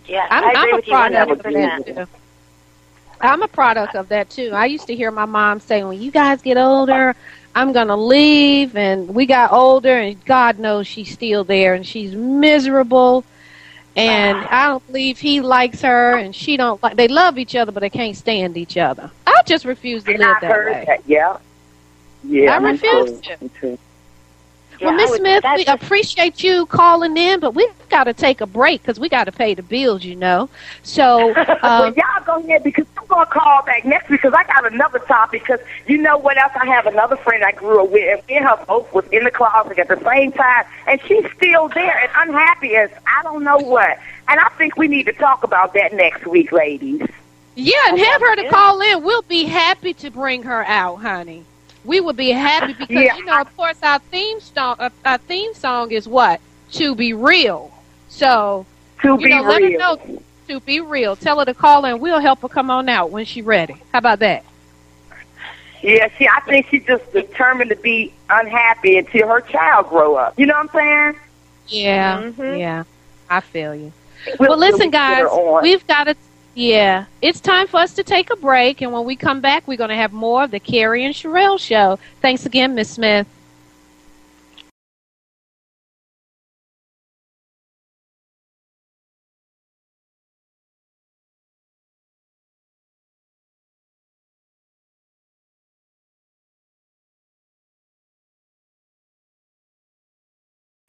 [0.06, 2.06] Yeah, I'm, I agree I'm a with you one product of that too.
[3.20, 4.50] I'm a product of that too.
[4.54, 7.14] I used to hear my mom say, "When you guys get older,
[7.54, 12.14] I'm gonna leave." And we got older, and God knows she's still there, and she's
[12.14, 13.24] miserable.
[13.96, 16.96] And I don't believe he likes her, and she don't like.
[16.96, 19.10] They love each other, but they can't stand each other.
[19.26, 20.84] I just refuse to And live I that heard way.
[20.86, 21.00] that.
[21.06, 21.36] Yeah.
[22.24, 22.54] Yeah.
[22.54, 23.36] I refuse too.
[23.36, 23.48] to.
[23.60, 23.78] Too.
[24.80, 28.46] well, Miss Smith, we just- appreciate you calling in, but we've got to take a
[28.46, 30.48] break because we got to pay the bills, you know.
[30.82, 34.44] So, well, um, y'all go ahead because I'm gonna call back next week because I
[34.44, 35.42] got another topic.
[35.42, 36.52] Because you know what else?
[36.54, 39.24] I have another friend I grew up with, and me and her both was in
[39.24, 43.44] the closet at the same time, and she's still there and unhappy as I don't
[43.44, 43.98] know what.
[44.28, 47.02] And I think we need to talk about that next week, ladies.
[47.56, 49.02] Yeah, and have her to call in.
[49.02, 51.44] We'll be happy to bring her out, honey.
[51.84, 53.16] We would be happy because Yeah.
[53.16, 56.40] you know, of course, our theme song, uh, our theme song is what
[56.72, 57.72] to be real.
[58.08, 58.66] So
[59.02, 59.78] To be know, let her real.
[59.78, 61.16] know to be real.
[61.16, 62.00] Tell her to call in.
[62.00, 63.76] We'll help her come on out when she's ready.
[63.92, 64.44] How about that?
[65.82, 70.38] Yeah, see, I think she's just determined to be unhappy until her child grow up.
[70.38, 71.16] You know what I'm saying?
[71.68, 72.58] Yeah, Mhm.
[72.58, 72.84] yeah,
[73.30, 73.92] I feel you.
[74.38, 76.16] We'll well, listen, really put her guys, we've got to.
[76.60, 79.78] Yeah, it's time for us to take a break, and when we come back, we're
[79.78, 81.98] going to have more of the Carrie and Sherelle show.
[82.20, 83.26] Thanks again, Miss Smith.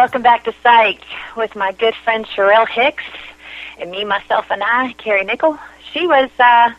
[0.01, 0.99] Welcome back to Psyched
[1.37, 3.03] with my good friend Sherelle Hicks
[3.81, 5.57] and me, myself, and I, Carrie Nickel.
[5.91, 6.71] She was, uh,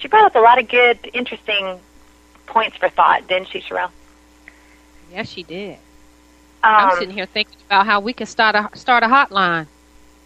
[0.00, 1.80] she brought up a lot of good, interesting
[2.46, 3.90] points for thought, didn't she, Sherelle?
[5.12, 5.78] Yes, she did.
[6.76, 9.68] I'm Um, sitting here thinking about how we can start a start a hotline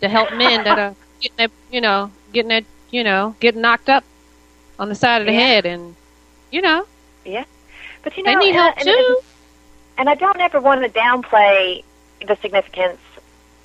[0.00, 3.88] to help men that are getting their, you know, getting their, you know, getting knocked
[3.88, 4.04] up
[4.78, 5.40] on the side of the Yeah.
[5.40, 5.96] head, and
[6.50, 6.86] you know,
[7.24, 7.44] yeah
[8.02, 9.18] but you know, they need help and- too.
[9.98, 11.84] And I don't ever want to downplay
[12.26, 13.00] the significance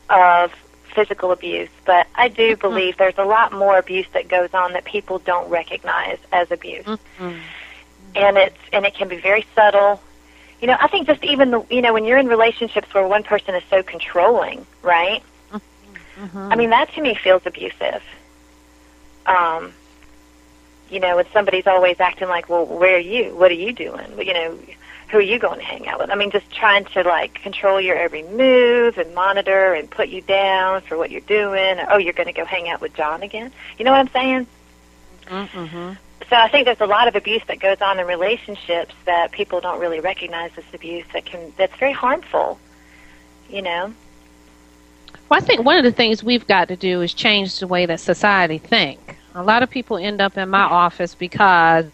[0.10, 0.52] of
[0.96, 4.86] physical abuse, but I do believe there's a lot more abuse that goes on that
[4.86, 6.86] people don't recognize as abuse.
[6.86, 7.40] Mhm.
[8.18, 10.02] and it's and it can be very subtle.
[10.62, 13.24] You know, I think just even the you know when you're in relationships where one
[13.24, 15.22] person is so controlling, right?
[16.18, 16.52] Mhm.
[16.52, 18.02] I mean, that to me feels abusive.
[19.26, 19.74] Um,
[20.90, 23.36] you know, when somebody's always acting like, "Well, where are you?
[23.36, 24.08] What are you doing?
[24.18, 24.58] You know,
[25.10, 27.80] who are you going to hang out with?" I mean, just trying to like control
[27.80, 31.80] your every move and monitor and put you down for what you're doing.
[31.90, 33.52] oh, you're going to go hang out with John again.
[33.78, 34.48] You know what I'm saying?
[35.28, 35.98] Mhm.
[36.30, 39.62] So I think there's a lot of abuse that goes on in relationships that people
[39.62, 42.60] don't really recognize as abuse that can that's very harmful.
[43.50, 43.94] You know.
[45.30, 47.86] Well, I think one of the things we've got to do is change the way
[47.86, 49.00] that society think.
[49.34, 51.86] A lot of people end up in my office because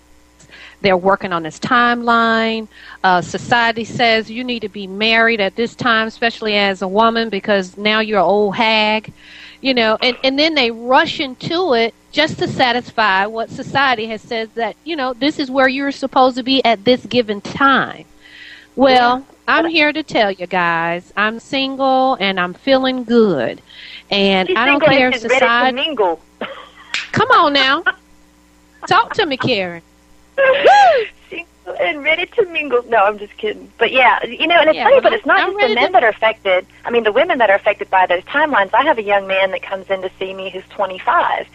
[0.81, 2.67] they're working on this timeline.
[3.03, 7.29] Uh, society says you need to be married at this time, especially as a woman,
[7.29, 9.13] because now you're an old hag.
[9.61, 14.19] You know, and, and then they rush into it just to satisfy what society has
[14.21, 18.05] said that, you know, this is where you're supposed to be at this given time.
[18.75, 23.61] Well, I'm here to tell you guys, I'm single and I'm feeling good.
[24.09, 25.75] And She's I don't care if she's ready to society.
[25.75, 26.19] mingle.
[27.11, 27.83] Come on now.
[28.87, 29.83] Talk to me, Karen.
[31.29, 31.47] single
[31.79, 32.83] and ready to mingle.
[32.87, 33.71] No, I'm just kidding.
[33.77, 35.75] But yeah, you know, and it's Yeah, funny, well, but it's not I'm just the
[35.75, 36.65] men to- that are affected.
[36.85, 38.73] I mean, the women that are affected by those timelines.
[38.73, 41.47] I have a young man that comes in to see me who's 25.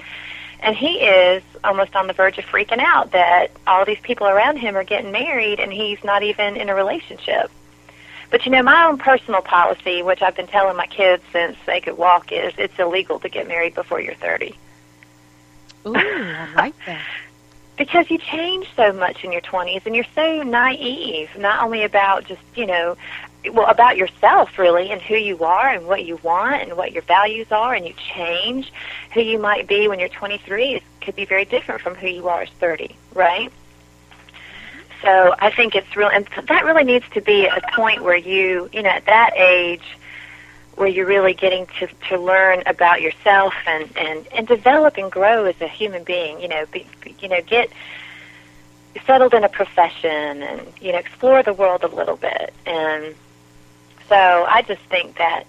[0.60, 4.56] And he is almost on the verge of freaking out that all these people around
[4.56, 7.50] him are getting married and he's not even in a relationship.
[8.30, 11.80] But you know, my own personal policy, which I've been telling my kids since they
[11.80, 14.54] could walk, is it's illegal to get married before you're 30.
[15.86, 17.02] Ooh, I like that.
[17.76, 22.24] Because you change so much in your 20s and you're so naive, not only about
[22.24, 22.96] just, you know,
[23.52, 27.02] well, about yourself really and who you are and what you want and what your
[27.02, 28.72] values are and you change
[29.12, 32.28] who you might be when you're 23 it could be very different from who you
[32.28, 33.52] are as 30, right?
[35.02, 38.68] So I think it's real, and that really needs to be a point where you,
[38.72, 39.84] you know, at that age,
[40.76, 45.44] where you're really getting to to learn about yourself and and and develop and grow
[45.44, 46.40] as a human being.
[46.40, 46.86] You know, be,
[47.20, 47.70] you know, get
[49.06, 52.52] settled in a profession and you know explore the world a little bit.
[52.66, 53.14] And
[54.08, 55.44] so I just think that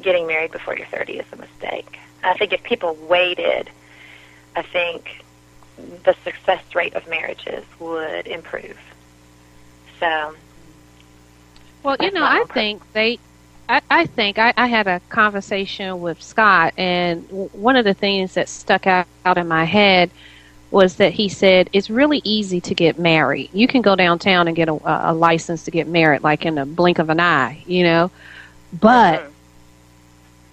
[0.00, 1.98] getting married before you're 30 is a mistake.
[2.22, 3.70] I think if people waited,
[4.54, 5.24] I think
[6.04, 8.78] the success rate of marriages would improve.
[10.00, 10.34] So.
[11.82, 13.18] Well, you know, I think they
[13.68, 17.94] I, I think I, I had a conversation with Scott, and w- one of the
[17.94, 20.10] things that stuck out, out in my head
[20.70, 23.50] was that he said it's really easy to get married.
[23.52, 26.66] You can go downtown and get a, a license to get married, like in a
[26.66, 28.10] blink of an eye, you know.
[28.72, 29.30] But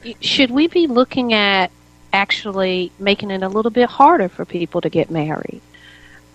[0.04, 0.12] mm-hmm.
[0.22, 1.72] should we be looking at
[2.12, 5.62] actually making it a little bit harder for people to get married?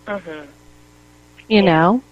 [0.07, 0.51] Mm-hmm.
[1.49, 1.61] You yeah.
[1.63, 2.03] know,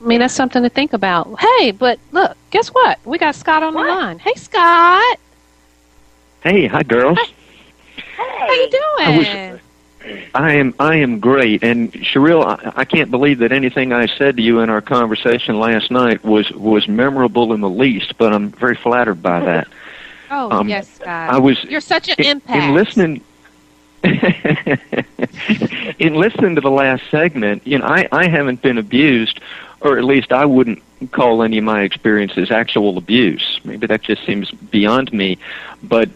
[0.00, 1.40] I mean, that's something to think about.
[1.40, 2.98] Hey, but look, guess what?
[3.04, 3.84] We got Scott on what?
[3.84, 4.18] the line.
[4.18, 5.18] Hey, Scott.
[6.42, 7.18] Hey, hi, girls.
[7.18, 7.34] Hey.
[8.16, 8.82] How you doing?
[8.98, 9.60] I, was,
[10.34, 10.74] I am.
[10.78, 11.62] I am great.
[11.62, 15.58] And Cheryl, I, I can't believe that anything I said to you in our conversation
[15.58, 18.16] last night was was memorable in the least.
[18.18, 19.68] But I'm very flattered by that.
[20.30, 21.30] oh um, yes, Scott.
[21.30, 21.62] I was.
[21.64, 22.64] You're such an in, impact.
[22.64, 23.20] In listening.
[25.98, 29.40] in listening to the last segment, you know, I, I haven't been abused
[29.80, 33.60] or at least I wouldn't call any of my experiences actual abuse.
[33.64, 35.38] Maybe that just seems beyond me.
[35.82, 36.08] But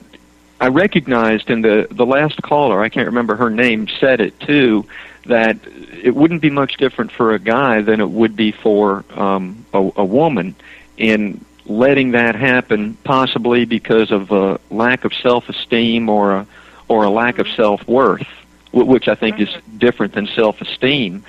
[0.60, 4.86] I recognized in the, the last caller, I can't remember her name, said it too,
[5.26, 5.58] that
[6.02, 9.78] it wouldn't be much different for a guy than it would be for um, a,
[9.96, 10.54] a woman
[10.96, 16.46] in letting that happen, possibly because of a lack of self-esteem or a,
[16.88, 18.26] or a lack of self-worth,
[18.72, 19.48] which I think is
[19.78, 21.24] different than self-esteem.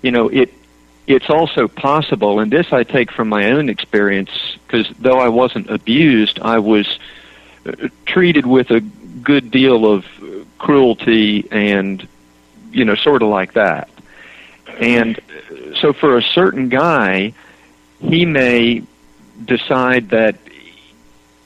[0.00, 0.52] You know, it
[1.06, 4.30] it's also possible, and this I take from my own experience,
[4.66, 6.98] because though I wasn't abused, I was
[7.66, 10.06] uh, treated with a good deal of
[10.58, 12.06] cruelty and,
[12.72, 13.88] you know, sort of like that.
[14.80, 15.20] And
[15.80, 17.34] so for a certain guy,
[18.00, 18.82] he may
[19.44, 20.36] decide that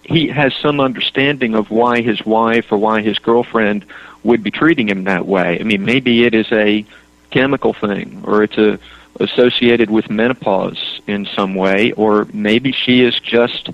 [0.03, 3.85] he has some understanding of why his wife or why his girlfriend
[4.23, 5.61] would be treating him that way.
[5.61, 6.85] I mean, maybe it is a
[7.31, 8.79] chemical thing or it's a
[9.21, 13.71] associated with menopause in some way, or maybe she is just,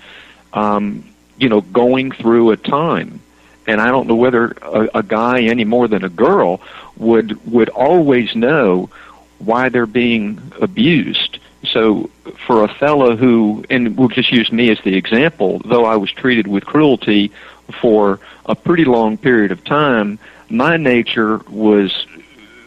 [0.53, 1.05] um,
[1.39, 3.21] you know, going through a time.
[3.67, 6.61] And I don't know whether a, a guy any more than a girl
[6.97, 8.91] would would always know
[9.39, 11.39] why they're being abused.
[11.65, 12.11] So
[12.47, 16.11] for a fellow who, and we'll just use me as the example, though I was
[16.13, 17.33] treated with cruelty
[17.81, 20.19] for a pretty long period of time,
[20.51, 22.07] my nature was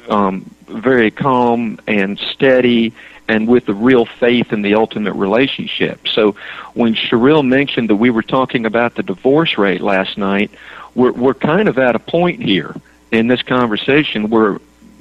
[0.10, 2.94] um, very calm and steady
[3.28, 6.08] and with a real faith in the ultimate relationship.
[6.08, 6.36] So
[6.74, 10.52] when Cheryl mentioned that we were talking about the divorce rate last night,
[10.96, 12.74] we're, we're kind of at a point here
[13.12, 14.60] in this conversation where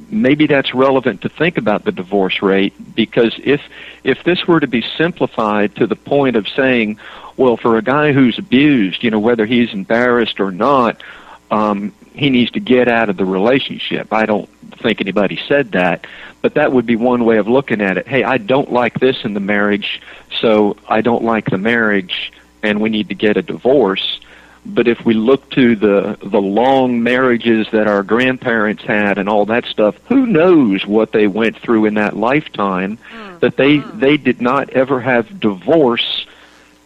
[0.09, 3.61] maybe that's relevant to think about the divorce rate because if
[4.05, 6.99] if this were to be simplified to the point of saying,
[7.37, 11.03] well, for a guy who's abused, you know, whether he's embarrassed or not,
[11.51, 14.13] um, he needs to get out of the relationship.
[14.13, 14.49] I don't
[14.81, 16.07] think anybody said that,
[16.43, 18.07] but that would be one way of looking at it.
[18.07, 20.01] Hey, I don't like this in the marriage,
[20.41, 24.21] so I don't like the marriage, and we need to get a divorce.
[24.65, 29.47] But if we look to the the long marriages that our grandparents had and all
[29.47, 33.41] that stuff, who knows what they went through in that lifetime mm.
[33.41, 34.01] that they mm.
[34.01, 36.27] they did not ever have divorce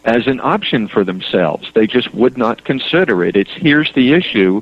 [0.05, 1.71] as an option for themselves.
[1.73, 3.35] They just would not consider it.
[3.35, 4.61] It's here's the issue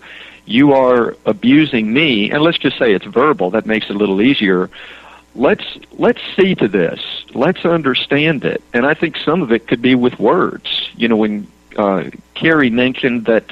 [0.50, 4.20] you are abusing me, and let's just say it's verbal, that makes it a little
[4.20, 4.70] easier.
[5.36, 7.00] Let's let's see to this.
[7.36, 8.64] Let's understand it.
[8.74, 10.90] And I think some of it could be with words.
[10.96, 11.48] You know, when
[11.78, 13.44] uh, Carrie mentioned that,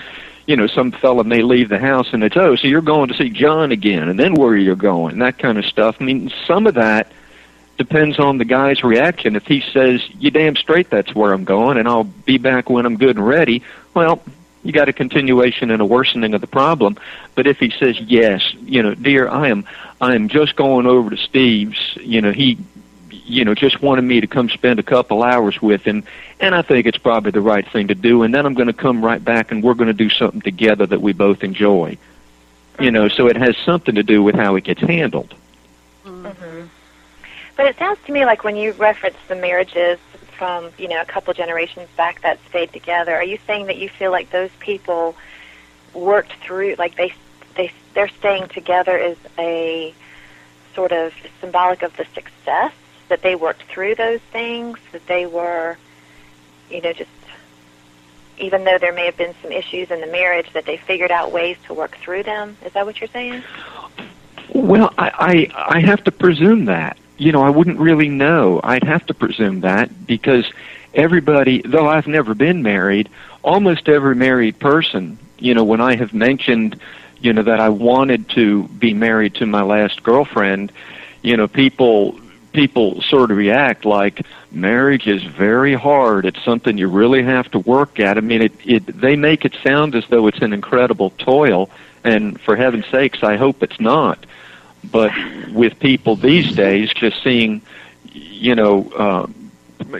[0.47, 3.13] you know, some fella may leave the house and it's, oh, so you're going to
[3.13, 5.97] see John again, and then where you're going, that kind of stuff.
[5.99, 7.11] I mean, some of that
[7.77, 9.35] depends on the guy's reaction.
[9.35, 12.87] If he says, you damn straight that's where I'm going, and I'll be back when
[12.87, 13.61] I'm good and ready,
[13.93, 14.23] well,
[14.63, 16.97] you got a continuation and a worsening of the problem.
[17.35, 19.65] But if he says yes, you know, dear, I am
[20.01, 21.97] I am just going over to Steve's.
[22.01, 22.57] You know, he
[23.09, 26.03] you know just wanted me to come spend a couple hours with him,
[26.39, 28.23] and I think it's probably the right thing to do.
[28.23, 30.85] And then I'm going to come right back, and we're going to do something together
[30.85, 31.97] that we both enjoy.
[32.79, 35.33] You know, so it has something to do with how it gets handled.
[36.05, 36.67] Mm-hmm.
[37.55, 39.97] But it sounds to me like when you reference the marriages
[40.37, 43.89] from you know a couple generations back that stayed together, are you saying that you
[43.89, 45.15] feel like those people
[45.93, 47.13] worked through, like they
[47.55, 49.93] they they're staying together is a
[50.75, 52.71] sort of symbolic of the success
[53.09, 55.77] that they worked through those things, that they were,
[56.69, 57.09] you know, just
[58.37, 61.31] even though there may have been some issues in the marriage, that they figured out
[61.31, 62.55] ways to work through them.
[62.63, 63.43] Is that what you're saying?
[64.53, 66.97] Well, I, I I have to presume that.
[67.17, 68.59] You know, I wouldn't really know.
[68.63, 70.45] I'd have to presume that because
[70.93, 73.09] everybody, though I've never been married,
[73.43, 76.79] almost every married person, you know, when I have mentioned,
[77.19, 80.71] you know, that I wanted to be married to my last girlfriend,
[81.21, 82.19] you know, people
[82.53, 86.25] people sort of react like marriage is very hard.
[86.25, 88.17] It's something you really have to work at.
[88.17, 91.69] I mean, it, it they make it sound as though it's an incredible toil,
[92.03, 94.25] and for heaven's sakes, I hope it's not.
[94.83, 95.11] But
[95.51, 97.61] with people these days, just seeing,
[98.13, 99.27] you know, uh,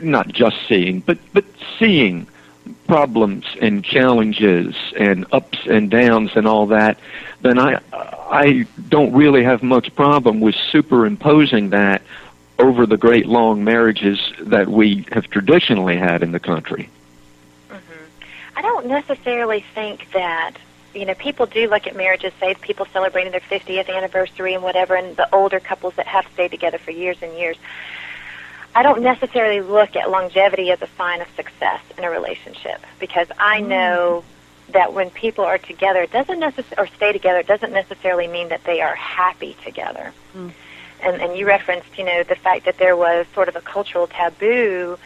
[0.02, 1.46] not just seeing, but but
[1.78, 2.28] seeing
[2.88, 6.98] problems and challenges and ups and downs and all that,
[7.42, 12.02] then I I don't really have much problem with superimposing that
[12.60, 16.90] over the great long marriages that we have traditionally had in the country.
[17.70, 18.04] Mm-hmm.
[18.56, 20.56] I don't necessarily think that
[20.98, 24.96] you know people do look at marriages, say people celebrating their 50th anniversary and whatever,
[24.96, 27.58] and the older couples that have stayed together for years and years.
[28.76, 33.28] I don't necessarily look at longevity as a sign of success in a relationship because
[33.40, 33.68] I mm.
[33.68, 34.24] know
[34.70, 38.50] that when people are together, it doesn't necessarily or stay together, it doesn't necessarily mean
[38.50, 40.14] that they are happy together.
[40.36, 40.52] Mm
[41.02, 44.08] and, and you referenced, you know, the fact that there was sort of a cultural
[44.08, 44.98] taboo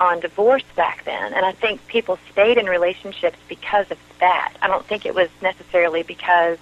[0.00, 1.32] on divorce back then.
[1.32, 4.54] And I think people stayed in relationships because of that.
[4.62, 6.58] I don't think it was necessarily because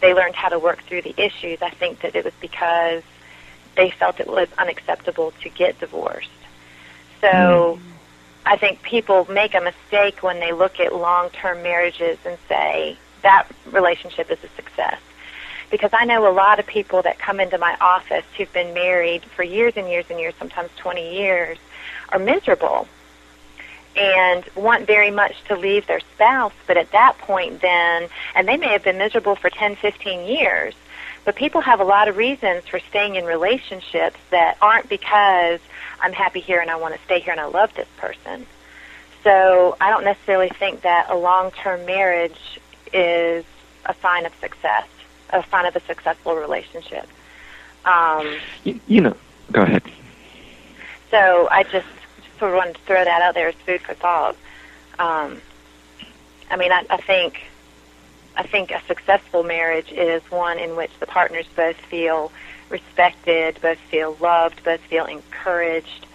[0.00, 1.62] they learned how to work through the issues.
[1.62, 3.02] I think that it was because
[3.76, 6.28] they felt it was unacceptable to get divorced.
[7.20, 7.80] So mm.
[8.44, 12.98] I think people make a mistake when they look at long term marriages and say
[13.22, 15.00] that relationship is a success
[15.72, 19.24] because I know a lot of people that come into my office who've been married
[19.24, 21.56] for years and years and years, sometimes 20 years,
[22.12, 22.86] are miserable
[23.94, 28.56] and want very much to leave their spouse, but at that point then, and they
[28.56, 30.74] may have been miserable for 10, 15 years,
[31.24, 35.60] but people have a lot of reasons for staying in relationships that aren't because
[36.00, 38.46] I'm happy here and I want to stay here and I love this person.
[39.22, 42.60] So I don't necessarily think that a long-term marriage
[42.92, 43.44] is
[43.84, 44.86] a sign of success
[45.32, 47.08] a sign of a successful relationship.
[47.84, 49.16] Um, you, you know,
[49.50, 49.82] go ahead.
[51.10, 51.86] So I just
[52.42, 54.36] sort wanted to throw that out there as food for thought.
[54.98, 55.40] Um,
[56.50, 57.40] I mean, I, I think
[58.36, 62.32] I think a successful marriage is one in which the partners both feel
[62.68, 66.06] respected, both feel loved, both feel encouraged,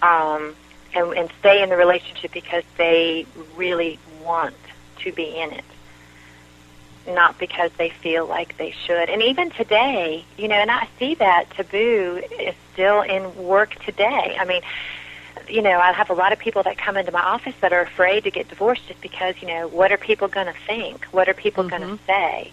[0.00, 0.54] um,
[0.94, 4.56] and, and stay in the relationship because they really want
[5.00, 5.64] to be in it
[7.08, 9.08] not because they feel like they should.
[9.08, 14.36] And even today, you know, and I see that taboo is still in work today.
[14.40, 14.62] I mean,
[15.48, 17.80] you know, I have a lot of people that come into my office that are
[17.80, 21.04] afraid to get divorced just because, you know, what are people going to think?
[21.06, 21.82] What are people mm-hmm.
[21.82, 22.52] going to say?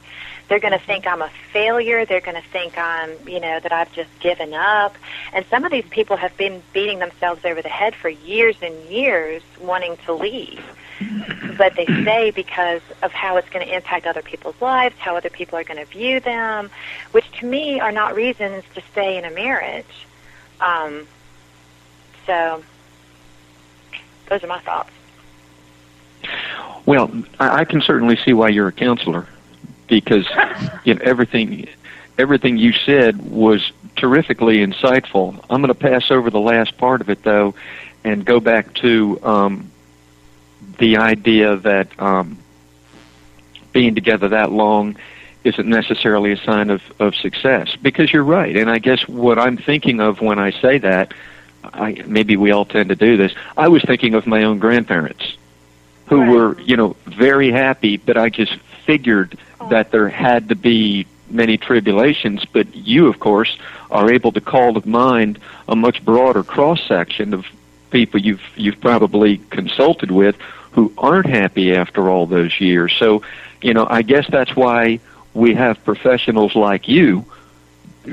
[0.50, 2.06] They're going to think I'm a failure.
[2.06, 4.96] They're going to think I'm, you know, that I've just given up.
[5.32, 8.76] And some of these people have been beating themselves over the head for years and
[8.90, 10.64] years wanting to leave
[11.58, 15.30] but they stay because of how it's going to impact other people's lives, how other
[15.30, 16.70] people are going to view them,
[17.12, 20.06] which to me are not reasons to stay in a marriage.
[20.60, 21.08] Um,
[22.26, 22.64] so,
[24.28, 24.92] those are my thoughts.
[26.86, 29.28] Well, I can certainly see why you're a counselor,
[29.88, 30.28] because
[30.84, 31.68] you know, everything
[32.18, 35.34] everything you said was terrifically insightful.
[35.50, 37.56] I'm going to pass over the last part of it though,
[38.04, 39.72] and go back to um,
[40.78, 42.38] the idea that um,
[43.72, 44.98] being together that long
[45.44, 48.56] isn't necessarily a sign of, of success because you're right.
[48.56, 51.14] And I guess what I'm thinking of when I say that,
[51.64, 53.34] I, maybe we all tend to do this.
[53.58, 55.38] I was thinking of my own grandparents
[56.08, 56.30] who right.
[56.30, 58.56] were, you know, very happy, but I just
[58.86, 59.70] figured oh.
[59.70, 62.46] that there had to be many tribulations.
[62.46, 63.58] But you, of course,
[63.90, 67.46] are able to call to mind a much broader cross section of
[67.92, 70.36] people you've you've probably consulted with
[70.72, 72.94] who aren't happy after all those years.
[72.98, 73.22] So,
[73.62, 75.00] you know, I guess that's why
[75.34, 77.26] we have professionals like you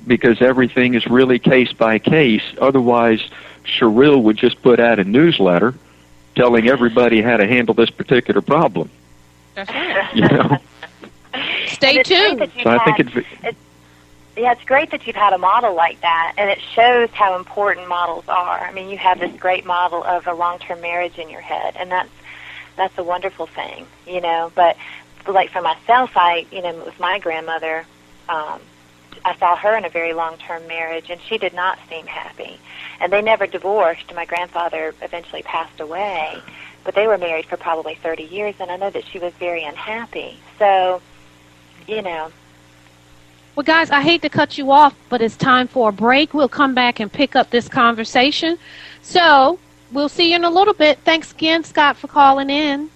[0.07, 2.43] because everything is really case by case.
[2.61, 3.21] Otherwise,
[3.65, 5.75] Sherrill would just put out a newsletter
[6.37, 8.91] telling everybody how to handle this particular problem.
[9.55, 10.15] That's right.
[10.15, 10.59] You know.
[11.67, 12.41] Stay it's tuned.
[12.41, 13.59] that you've So I think had- it's
[14.37, 17.89] Yeah, it's great that you've had a model like that, and it shows how important
[17.89, 18.59] models are.
[18.61, 21.91] I mean, you have this great model of a long-term marriage in your head, and
[21.91, 22.11] that's
[22.77, 24.51] that's a wonderful thing, you know.
[24.55, 24.77] But
[25.29, 27.85] like for myself, I, you know, with my grandmother,
[28.29, 28.61] um,
[29.25, 32.59] I saw her in a very long-term marriage, and she did not seem happy.
[33.01, 34.15] And they never divorced.
[34.15, 36.39] My grandfather eventually passed away,
[36.85, 39.65] but they were married for probably 30 years, and I know that she was very
[39.65, 40.39] unhappy.
[40.59, 41.03] So,
[41.87, 42.33] you know,
[43.57, 46.33] Well, guys, I hate to cut you off, but it's time for a break.
[46.33, 48.59] We'll come back and pick up this conversation.
[49.03, 49.59] So,
[49.93, 50.99] we'll see you in a little bit.
[51.05, 52.91] Thanks again, Scott, for calling in.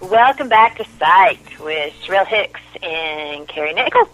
[0.00, 4.08] Welcome back to Psyched with Sherelle Hicks and Carrie Nickel.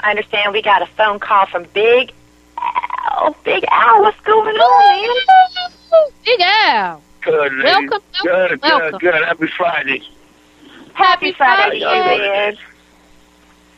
[0.00, 2.12] I understand we got a phone call from Big
[2.58, 3.36] Al.
[3.44, 5.70] Big Al, what's going on, man?
[6.24, 7.02] Big Al.
[7.22, 7.64] Good, lady.
[7.64, 8.98] Welcome, Good, welcome.
[8.98, 9.24] good, good.
[9.24, 10.02] Happy Friday.
[10.94, 12.18] Happy Friday, Friday.
[12.28, 12.56] man.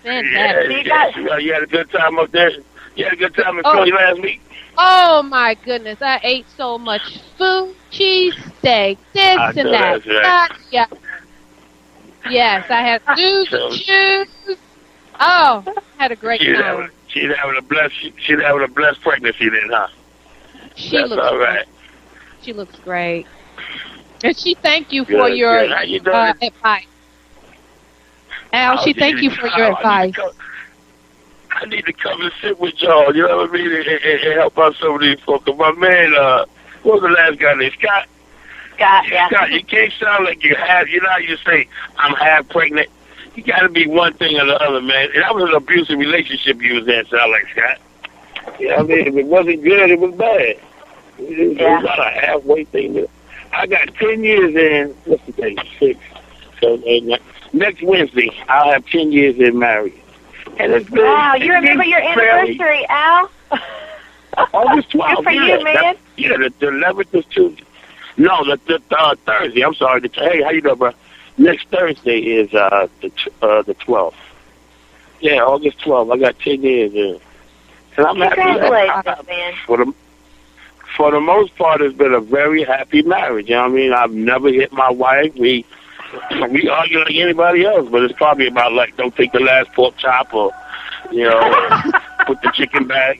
[0.03, 0.76] Fantastic.
[0.76, 2.51] you got- you, you had a good time up there.
[2.95, 3.72] You had a good time in Oh.
[3.72, 4.41] Philly last week.
[4.76, 10.03] Oh my goodness, I ate so much food, cheese steak, this I and know that.
[10.05, 10.89] that's right.
[12.31, 13.03] Yes, I had
[13.49, 14.59] So- and shoes.
[15.20, 15.64] Oh,
[15.99, 16.64] had a great She's time.
[16.64, 19.89] having, she's having a blessed, she's having a blessed pregnancy then, huh?
[20.75, 21.66] She That's looks all right.
[22.41, 23.27] she looks great.
[24.25, 25.89] And she thank you for Good, your good.
[25.89, 26.87] You uh, advice.
[28.53, 30.35] Al, Oh, she thanked you for your I need advice.
[31.51, 34.20] I need to come and sit with y'all, you know what I mean, and, and,
[34.23, 35.47] and help out some of these folks.
[35.57, 36.45] My man, uh,
[36.83, 38.07] what was the last guy named Scott?
[38.75, 39.29] Scott, yeah.
[39.29, 40.89] Scott, you can't sound like you have.
[40.89, 42.89] You know how you say I'm half pregnant.
[43.35, 45.09] You got to be one thing or the other, man.
[45.14, 47.05] And that was an abusive relationship you was in.
[47.07, 47.79] Sound like Scott.
[48.61, 49.07] You know what I mean?
[49.07, 50.57] If it wasn't good, it was bad.
[51.18, 51.81] It was, Yeah.
[51.81, 53.07] not a halfway thing.
[53.53, 54.95] I got ten years in.
[55.05, 55.59] What's the thing?
[55.79, 56.01] Six.
[56.61, 57.18] So uh,
[57.53, 59.95] next Wednesday, I'll have ten years in marriage.
[60.59, 63.31] And it's been, Wow, you it's remember your fairly- anniversary, Al?
[64.53, 65.16] August 12th.
[65.16, 65.59] Good for yeah.
[65.59, 65.75] you, man.
[65.75, 67.64] That- yeah, the, the 11th is Tuesday.
[68.16, 69.62] No, the, the uh, Thursday.
[69.62, 70.00] I'm sorry.
[70.00, 70.92] The, hey, how you doing, bro?
[71.38, 73.10] Next Thursday is uh, the
[73.40, 74.14] uh, the 12th.
[75.20, 76.12] Yeah, August 12th.
[76.14, 77.20] I got 10 years in.
[77.96, 78.42] And I'm happy.
[78.42, 79.54] Congratulations, man.
[79.66, 79.94] For the,
[80.96, 83.48] for the most part, it's been a very happy marriage.
[83.48, 83.92] You know what I mean?
[83.92, 85.34] I've never hit my wife.
[85.36, 85.64] We
[86.50, 89.96] we argue like anybody else, but it's probably about like don't take the last pork
[89.96, 90.52] chop or,
[91.10, 91.40] you know,
[92.26, 93.18] put the chicken back.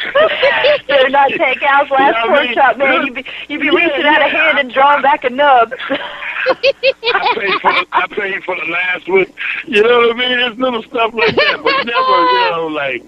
[0.88, 3.06] Better not take Al's last You know I pork chop, man.
[3.06, 4.28] You'd be, you'd be Yeah, reaching out a yeah.
[4.28, 5.74] hand and drawing back a nub.
[5.90, 9.26] I paid for the, I paid for the last one.
[9.66, 10.38] You know what I mean?
[10.38, 13.04] It's little stuff like that, but never, you know, like.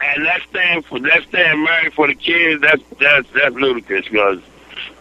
[0.00, 2.60] And that's stand for that stand married for the kids.
[2.60, 4.40] That's that's that's ludicrous because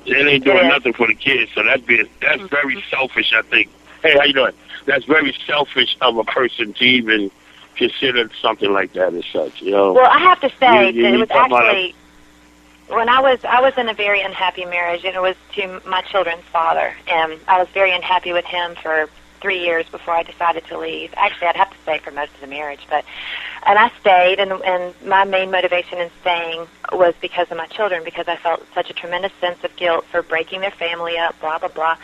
[0.05, 0.69] they ain't doing Yeah.
[0.69, 1.51] nothing for the kids.
[1.53, 1.83] So that's
[2.21, 2.89] that's very mm-hmm.
[2.89, 3.33] selfish.
[3.33, 3.69] I think.
[4.01, 4.53] Hey, how you doing?
[4.85, 7.29] That's very selfish of a person to even
[7.75, 9.61] consider something like that as such.
[9.61, 9.93] You know.
[9.93, 11.95] Well, I have to say You- you- that it was about actually
[12.87, 16.01] when I was I was in a very unhappy marriage, and it was to my
[16.01, 19.09] children's father, and I was very unhappy with him for
[19.45, 21.13] three years before I decided to leave.
[21.15, 23.05] Actually, I'd have to say for most of the marriage, but
[23.67, 28.03] and I stayed, and and my main motivation in staying was because of my children,
[28.03, 31.59] because I felt such a tremendous sense of guilt for breaking their family up, blah
[31.59, 31.95] blah blah.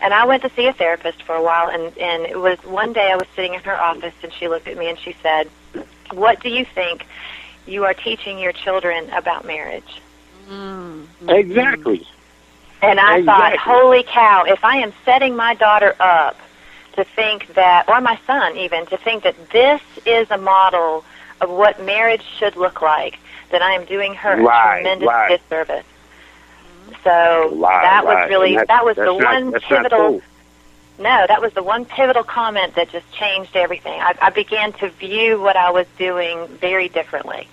[0.00, 2.92] And I went to see a therapist for a while, and and it was one
[2.92, 5.50] day I was sitting in her office, and she looked at me and she said,
[6.12, 7.06] "What do you think
[7.66, 10.00] you are teaching your children about marriage?"
[10.48, 11.08] Mm.
[11.26, 12.06] Exactly.
[12.82, 16.36] And I thought, holy cow, if I am setting my daughter up
[16.94, 21.04] to think that, or my son even, to think that this is a model
[21.40, 23.18] of what marriage should look like,
[23.50, 25.40] that I am doing her Right, a tremendous right.
[25.40, 25.84] disservice.
[27.02, 30.22] So Right, that was really, And that was the not- one pivotal, cool.
[30.98, 34.00] no, that was the one pivotal comment that just changed everything.
[34.00, 37.48] I, I began to view what I was doing very differently.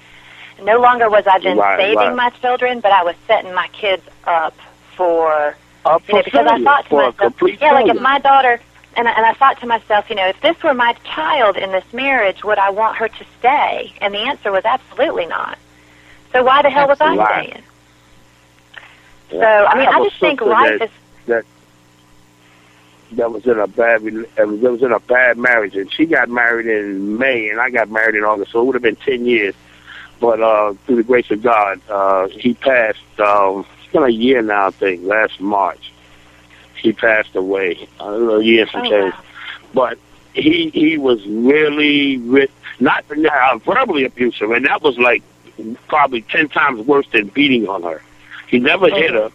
[0.62, 4.04] No longer was I then Right, saving my children, but I was setting my kids
[4.26, 4.56] up
[4.96, 8.60] for Up you know, for because I thought to myself, yeah, like if my daughter,
[8.96, 11.72] and I- and I thought to myself, you know, if this were my child in
[11.72, 13.94] this marriage, would I want her to stay?
[14.02, 15.58] And the answer was absolutely not.
[16.34, 17.64] So why the hell was I staying?
[19.30, 20.92] So I mean, I, I just think life that- is.
[21.28, 21.46] that
[23.14, 24.04] that was in a bad
[24.36, 27.90] that was in a bad marriage, and she got married in May, and I got
[27.90, 29.54] married in August, so it would have been ten years.
[30.20, 33.00] But uh, through the grace of God, uh, he passed.
[33.20, 35.04] Um, it's been a year now, I think.
[35.04, 35.92] Last March,
[36.82, 37.88] he passed away.
[38.00, 39.14] A year some Oh, change.
[39.14, 39.22] wow.
[39.74, 39.98] But
[40.34, 45.24] he he was really with not uh, verbally abusive, and that was like
[45.88, 48.02] probably ten times worse than beating on her.
[48.48, 48.96] He never Oh.
[48.96, 49.32] hit her,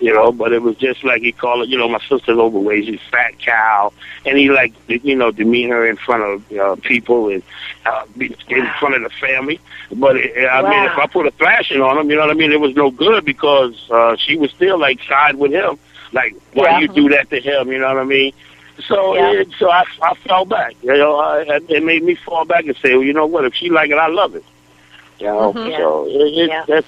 [0.00, 2.86] you know, but it was just like he called it, you know, my sister's overweight,
[2.86, 3.92] she's fat cow,
[4.26, 7.42] and he like you know demean her in front of uh, people and
[7.86, 9.58] uh, in front of the family.
[9.92, 12.34] But it, I mean, if I put a thrashing on him, you know what I
[12.34, 15.78] mean, it was no good because uh, she was still like side with him.
[16.12, 16.78] Like, why Yeah.
[16.80, 17.72] you do that to him?
[17.72, 18.32] You know what I mean?
[18.86, 19.32] So, Yeah.
[19.32, 20.74] it, so I, I fell back.
[20.82, 23.44] You know, I, it made me fall back and say, well, you know what?
[23.44, 24.44] If she like it, I love it.
[25.18, 25.76] You know, Mhm.
[25.76, 26.64] so it, it, Yeah.
[26.66, 26.86] that's.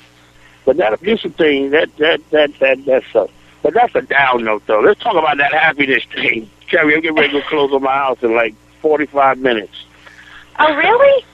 [0.66, 3.30] But that abusive thing, that that that that that sucks.
[3.62, 4.80] But that's a down note, though.
[4.80, 6.48] Let's talk about that happiness thing.
[6.68, 9.84] Carrie, I'm getting ready to close on my house in like 45 minutes.
[10.58, 11.24] Oh, really?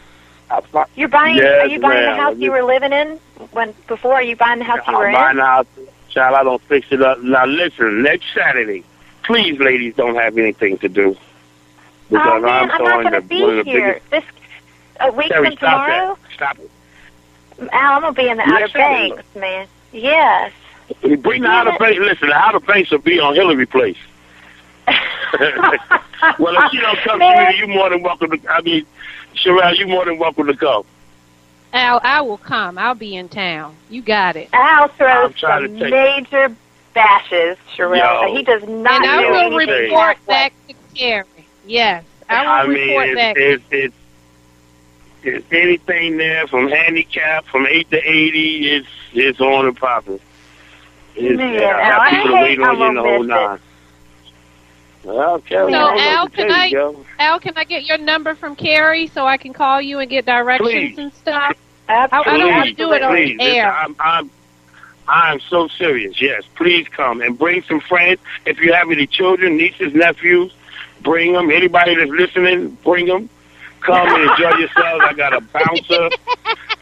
[0.96, 1.36] You're buying?
[1.36, 2.16] Yes, are you buying ma'am.
[2.16, 3.20] the house you were living in
[3.52, 4.14] when before?
[4.14, 5.42] Are you buying the house you were I'm buying in?
[5.42, 5.66] out.
[6.10, 7.20] Child, I don't fix it up.
[7.22, 8.84] Now listen, next Saturday,
[9.24, 11.16] please, ladies, don't have anything to do.
[11.16, 11.20] Oh,
[12.10, 14.00] because Oh man, I'm I'm not going to be the here.
[14.10, 14.10] biggest.
[14.10, 14.24] This
[15.00, 16.18] a week Terry, from stop tomorrow.
[16.22, 16.32] that.
[16.34, 16.70] Stop it.
[17.72, 19.66] Al, I'm gonna be in the Outer Banks, man.
[19.92, 20.52] Yes.
[21.02, 21.76] Bring the Outer.
[21.78, 21.98] Banks.
[22.00, 23.96] Listen, the Outer Banks will be on Hillary Place.
[24.88, 27.46] well, if you don't come Man.
[27.46, 28.50] to me, you more than welcome to.
[28.50, 28.84] I mean,
[29.36, 30.84] Sherelle, you more than welcome to come.
[31.72, 32.78] Al, I will come.
[32.78, 33.76] I'll be in town.
[33.88, 34.48] You got it.
[34.52, 35.90] Al throws I'm trying some to take-
[36.30, 36.56] major
[36.94, 38.28] bashes, Sherelle.
[38.28, 38.34] Yo.
[38.36, 40.34] He does not and I will anything report halfway.
[40.34, 41.24] back to Carrie.
[41.66, 43.36] Yes, I will I mean, report it's, back.
[43.38, 43.94] it's, it's,
[45.22, 48.70] it's anything there from handicap from eight to eighty.
[48.70, 50.18] It's it's on and popping.
[51.14, 53.08] It's, Man, yeah, I Al, I got people to hate wait on the I'm gonna
[53.08, 53.58] whole miss nine.
[55.02, 57.04] Well, So, I Al, can I- you.
[57.18, 60.26] Al, can I get your number from Carrie so I can call you and get
[60.26, 60.98] directions Please.
[60.98, 61.56] and stuff?
[61.88, 62.32] Absolutely.
[62.32, 63.72] I don't want to do it on please, air.
[63.72, 64.30] I'm, I'm,
[65.08, 66.20] I'm so serious.
[66.20, 68.20] Yes, please come and bring some friends.
[68.46, 70.54] If you have any children, nieces, nephews,
[71.02, 71.50] bring them.
[71.50, 73.28] Anybody that's listening, bring them.
[73.80, 75.04] Come and enjoy yourselves.
[75.04, 76.10] I got a bouncer.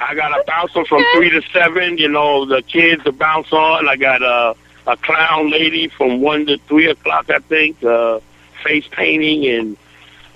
[0.01, 1.97] I got a bouncer from three to seven.
[1.97, 3.89] You know, the kids to bounce on.
[3.89, 4.55] I got a
[4.89, 7.31] a clown lady from one to three o'clock.
[7.31, 7.83] I think.
[7.85, 8.21] Uh,
[8.65, 9.77] face painting and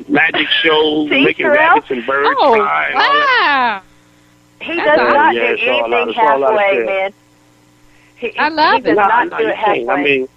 [0.09, 1.57] magic shows, See, making Terrell?
[1.59, 2.86] rabbits and birds Oh, fly.
[2.90, 3.82] and all that.
[3.82, 3.82] wow.
[4.61, 5.11] He does all.
[5.12, 7.12] not Yeah, do it's all out- anything it's all halfway, man.
[8.14, 8.82] He, I love he it.
[8.84, 9.88] does No, not no, do you it can't.
[9.88, 9.92] halfway.
[9.92, 10.28] I mean,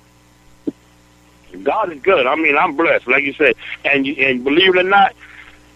[1.63, 2.25] God is good.
[2.25, 3.53] I mean, I'm blessed, like you said,
[3.85, 5.13] and you, and believe it or not,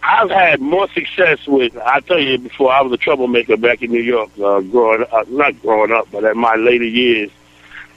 [0.01, 1.77] I've had more success with.
[1.77, 5.29] I tell you, before I was a troublemaker back in New York, uh, growing up,
[5.29, 7.29] not growing up, but in my later years,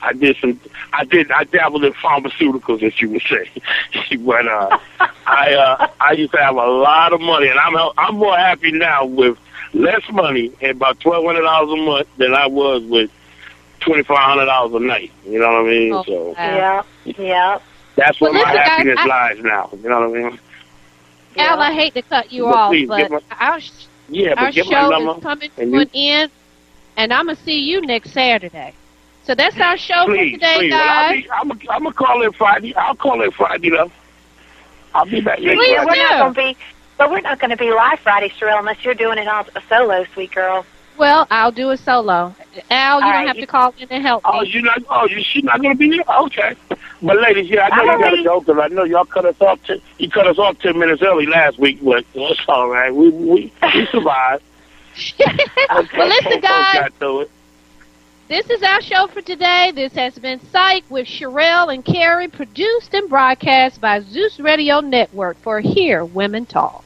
[0.03, 0.61] I did some.
[0.93, 1.31] I did.
[1.31, 3.49] I dabbled in pharmaceuticals, as you would say.
[4.19, 4.79] but uh,
[5.27, 8.73] I uh, I used to have a lot of money, and I'm I'm more happy
[8.73, 9.39] now with
[9.73, 13.11] less money and about twelve hundred dollars a month than I was with
[13.81, 15.13] twenty five hundred dollars a night.
[15.25, 15.93] You know what I mean?
[15.95, 16.35] Oh, so wow.
[17.05, 17.59] Yeah, yeah.
[17.97, 19.71] that's where Well, my listen, guys, happiness I- lies now.
[19.73, 20.39] You know what I mean?
[21.39, 21.63] Al, yeah.
[21.63, 23.61] I hate to cut you But off, please, but give my- our,
[24.09, 25.17] Yeah, but get my show number.
[25.17, 26.31] is coming to an end,
[26.97, 28.75] and I'm going to see you next Saturday.
[29.25, 30.71] So that's our show Please, for today, please.
[30.73, 31.23] Well, I'll guys.
[31.23, 31.31] be,
[31.71, 32.75] I'm gonna call it Friday.
[32.75, 33.91] I'll call it Friday though.
[34.95, 36.57] I'll be back next Please yeah, we're not going to be,
[36.99, 39.63] but we're not going to be live Friday, Sherelle, unless you're doing it on a
[39.67, 40.67] solo, sweet girl.
[40.99, 42.35] Well, I'll do a solo.
[42.35, 44.31] Al, you All don't right, have you- to call in and help me.
[44.33, 44.49] Oh, me.
[44.51, 44.83] you're not.
[44.91, 46.03] Oh, you she's not gonna be here.
[46.07, 46.55] Okay.
[47.01, 49.25] But ladies, yeah, I know I'm you gotta be- go because I know y'all cut
[49.25, 49.63] us off.
[49.65, 52.95] Ten, you cut us off ten minutes early last week, but it's all right.
[52.95, 54.43] We we we survived.
[55.19, 56.75] well, listen, guys.
[56.75, 57.31] Got through it.
[58.33, 59.73] This is our show for today.
[59.75, 65.37] This has been Psyched with Sherelle and Carrie, produced and broadcast by Zeus Radio Network
[65.43, 66.83] for Hear Women Talk.